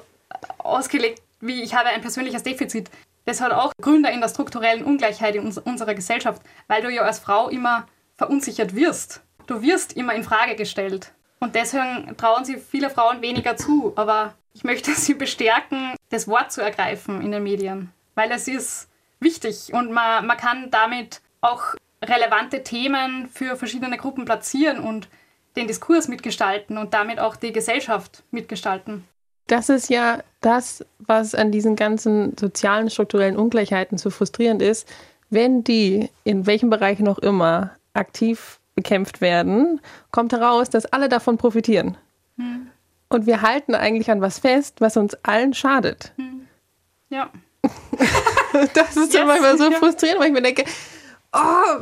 ausgelegt, 0.58 1.22
wie 1.40 1.62
ich 1.62 1.76
habe 1.76 1.90
ein 1.90 2.02
persönliches 2.02 2.44
Defizit. 2.44 2.90
Das 3.26 3.42
hat 3.42 3.52
auch 3.52 3.74
Gründe 3.82 4.10
in 4.10 4.22
der 4.22 4.30
strukturellen 4.30 4.86
Ungleichheit 4.86 5.36
in 5.36 5.46
uns, 5.46 5.58
unserer 5.58 5.94
Gesellschaft, 5.94 6.42
weil 6.68 6.82
du 6.82 6.90
ja 6.90 7.02
als 7.02 7.20
Frau 7.20 7.50
immer 7.50 7.88
verunsichert 8.16 8.76
wirst. 8.76 9.22
Du 9.48 9.62
wirst 9.62 9.94
immer 9.94 10.14
in 10.14 10.24
Frage 10.24 10.56
gestellt. 10.56 11.12
Und 11.40 11.56
deswegen 11.56 12.16
trauen 12.18 12.46
sich 12.46 12.58
viele 12.58 12.90
Frauen 12.90 13.22
weniger 13.22 13.56
zu. 13.58 13.94
Aber 13.96 14.34
ich 14.54 14.64
möchte 14.64 14.92
sie 14.94 15.14
bestärken, 15.14 15.96
das 16.10 16.28
Wort 16.28 16.52
zu 16.52 16.62
ergreifen 16.62 17.22
in 17.22 17.32
den 17.32 17.44
Medien. 17.44 17.92
Weil 18.16 18.32
es 18.32 18.48
ist 18.48 18.90
wichtig 19.20 19.74
und 19.74 19.92
man, 19.92 20.26
man 20.26 20.38
kann 20.38 20.72
damit 20.72 21.22
auch 21.42 21.76
relevante 22.04 22.64
Themen 22.64 23.28
für 23.28 23.56
verschiedene 23.56 23.98
Gruppen 23.98 24.26
platzieren 24.26 24.80
und 24.80 25.10
den 25.56 25.68
Diskurs 25.68 26.08
mitgestalten 26.08 26.78
und 26.78 26.94
damit 26.94 27.20
auch 27.20 27.36
die 27.36 27.52
Gesellschaft 27.52 28.24
mitgestalten. 28.32 29.08
Das 29.48 29.70
ist 29.70 29.90
ja 29.90 30.22
das, 30.42 30.86
was 31.00 31.34
an 31.34 31.52
diesen 31.52 31.76
ganzen 31.76 32.38
sozialen, 32.38 32.90
strukturellen 32.90 33.38
Ungleichheiten 33.38 33.98
so 33.98 34.10
frustrierend 34.10 34.62
ist. 34.62 34.88
Wenn 35.30 35.64
die 35.64 36.10
in 36.24 36.46
welchem 36.46 36.70
Bereich 36.70 37.00
noch 37.00 37.18
immer 37.18 37.72
aktiv 37.94 38.60
bekämpft 38.76 39.22
werden, 39.22 39.82
kommt 40.12 40.34
heraus, 40.34 40.70
dass 40.70 40.86
alle 40.86 41.10
davon 41.10 41.38
profitieren. 41.38 41.98
Hm. 42.38 42.68
Und 43.10 43.26
wir 43.26 43.42
halten 43.42 43.74
eigentlich 43.74 44.12
an 44.12 44.22
was 44.22 44.40
fest, 44.40 44.80
was 44.80 44.98
uns 44.98 45.16
allen 45.24 45.54
schadet. 45.54 46.14
Hm. 46.18 46.48
Ja. 47.10 47.30
das 48.74 48.96
ist 48.96 49.14
yes. 49.14 49.26
manchmal 49.26 49.58
so 49.58 49.72
frustrierend, 49.72 50.20
weil 50.20 50.28
ich 50.28 50.34
mir 50.34 50.42
denke, 50.42 50.66
oh, 51.34 51.82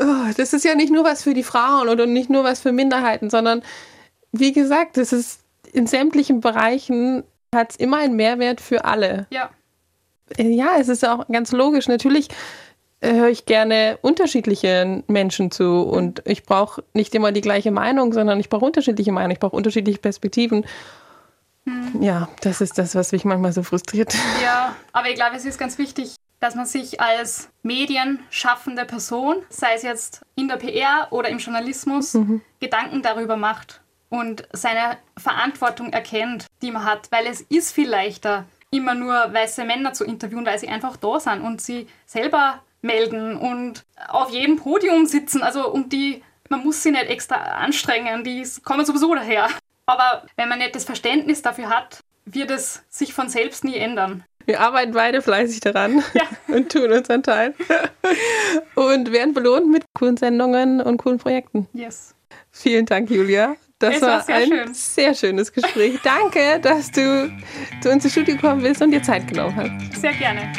oh, 0.00 0.32
das 0.36 0.52
ist 0.52 0.64
ja 0.64 0.74
nicht 0.74 0.92
nur 0.92 1.04
was 1.04 1.22
für 1.22 1.34
die 1.34 1.42
Frauen 1.42 1.88
oder 1.88 2.06
nicht 2.06 2.30
nur 2.30 2.44
was 2.44 2.60
für 2.60 2.72
Minderheiten, 2.72 3.30
sondern 3.30 3.62
wie 4.32 4.52
gesagt, 4.52 4.96
das 4.96 5.12
ist 5.12 5.40
in 5.76 5.86
sämtlichen 5.86 6.40
Bereichen 6.40 7.22
hat 7.54 7.72
es 7.72 7.76
immer 7.76 7.98
einen 7.98 8.16
Mehrwert 8.16 8.60
für 8.60 8.84
alle. 8.84 9.26
Ja. 9.30 9.50
Ja, 10.38 10.70
es 10.80 10.88
ist 10.88 11.06
auch 11.06 11.28
ganz 11.28 11.52
logisch. 11.52 11.86
Natürlich 11.86 12.28
äh, 13.00 13.12
höre 13.12 13.28
ich 13.28 13.44
gerne 13.44 13.98
unterschiedlichen 14.02 15.04
Menschen 15.06 15.50
zu 15.50 15.82
und 15.82 16.22
ich 16.24 16.42
brauche 16.42 16.82
nicht 16.94 17.14
immer 17.14 17.30
die 17.30 17.42
gleiche 17.42 17.70
Meinung, 17.70 18.12
sondern 18.12 18.40
ich 18.40 18.48
brauche 18.48 18.64
unterschiedliche 18.64 19.12
Meinungen, 19.12 19.32
ich 19.32 19.38
brauche 19.38 19.54
unterschiedliche 19.54 19.98
Perspektiven. 19.98 20.64
Hm. 21.64 22.02
Ja, 22.02 22.28
das 22.40 22.60
ist 22.60 22.78
das, 22.78 22.94
was 22.94 23.12
mich 23.12 23.24
manchmal 23.24 23.52
so 23.52 23.62
frustriert. 23.62 24.16
Ja, 24.42 24.74
aber 24.92 25.10
ich 25.10 25.14
glaube, 25.14 25.36
es 25.36 25.44
ist 25.44 25.58
ganz 25.58 25.78
wichtig, 25.78 26.16
dass 26.40 26.54
man 26.54 26.66
sich 26.66 27.00
als 27.00 27.50
medienschaffende 27.62 28.84
Person, 28.86 29.36
sei 29.50 29.74
es 29.74 29.82
jetzt 29.82 30.22
in 30.34 30.48
der 30.48 30.56
PR 30.56 31.08
oder 31.10 31.28
im 31.28 31.38
Journalismus, 31.38 32.14
mhm. 32.14 32.40
Gedanken 32.60 33.02
darüber 33.02 33.36
macht 33.36 33.82
und 34.08 34.46
seine 34.52 34.98
Verantwortung 35.16 35.92
erkennt, 35.92 36.46
die 36.62 36.70
man 36.70 36.84
hat, 36.84 37.10
weil 37.10 37.26
es 37.26 37.40
ist 37.42 37.72
viel 37.72 37.88
leichter, 37.88 38.44
immer 38.70 38.94
nur 38.94 39.12
weiße 39.12 39.64
Männer 39.64 39.92
zu 39.92 40.04
interviewen, 40.04 40.46
weil 40.46 40.58
sie 40.58 40.68
einfach 40.68 40.96
da 40.96 41.20
sind 41.20 41.40
und 41.40 41.60
sie 41.60 41.88
selber 42.04 42.62
melden 42.82 43.36
und 43.36 43.84
auf 44.08 44.30
jedem 44.30 44.56
Podium 44.56 45.06
sitzen. 45.06 45.42
Also 45.42 45.70
um 45.70 45.88
die, 45.88 46.22
man 46.48 46.62
muss 46.62 46.82
sie 46.82 46.90
nicht 46.90 47.08
extra 47.08 47.36
anstrengen, 47.36 48.24
die 48.24 48.46
kommen 48.64 48.84
sowieso 48.84 49.14
daher. 49.14 49.48
Aber 49.86 50.24
wenn 50.36 50.48
man 50.48 50.58
nicht 50.58 50.74
das 50.74 50.84
Verständnis 50.84 51.42
dafür 51.42 51.68
hat, 51.68 52.00
wird 52.24 52.50
es 52.50 52.84
sich 52.88 53.12
von 53.12 53.28
selbst 53.28 53.64
nie 53.64 53.76
ändern. 53.76 54.24
Wir 54.44 54.60
arbeiten 54.60 54.92
beide 54.92 55.22
fleißig 55.22 55.60
daran 55.60 56.04
ja. 56.14 56.22
und 56.54 56.70
tun 56.70 56.92
unseren 56.92 57.22
Teil. 57.22 57.54
und 58.74 59.12
werden 59.12 59.34
belohnt 59.34 59.68
mit 59.68 59.84
coolen 59.94 60.16
Sendungen 60.16 60.80
und 60.80 60.98
coolen 60.98 61.18
Projekten. 61.18 61.68
Yes. 61.72 62.14
Vielen 62.52 62.86
Dank, 62.86 63.10
Julia. 63.10 63.56
Das 63.78 64.00
war, 64.00 64.08
war 64.08 64.22
sehr 64.22 64.36
ein 64.36 64.48
schön. 64.48 64.74
sehr 64.74 65.14
schönes 65.14 65.52
Gespräch. 65.52 65.98
Danke, 66.02 66.58
dass 66.62 66.90
du 66.90 67.30
zu 67.82 67.90
uns 67.90 68.04
ins 68.04 68.12
Studio 68.12 68.34
gekommen 68.34 68.62
bist 68.62 68.80
und 68.80 68.90
dir 68.90 69.02
Zeit 69.02 69.28
genommen 69.28 69.54
hast. 69.54 70.00
Sehr 70.00 70.14
gerne. 70.14 70.50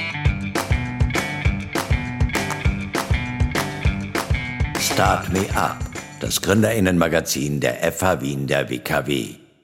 Start 4.79 5.33
Me 5.33 5.45
Up, 5.55 5.79
das 6.19 6.39
Gründerinnenmagazin 6.39 7.59
der 7.59 7.91
FH 7.91 8.21
Wien 8.21 8.45
der 8.45 8.69
WKW. 8.69 9.46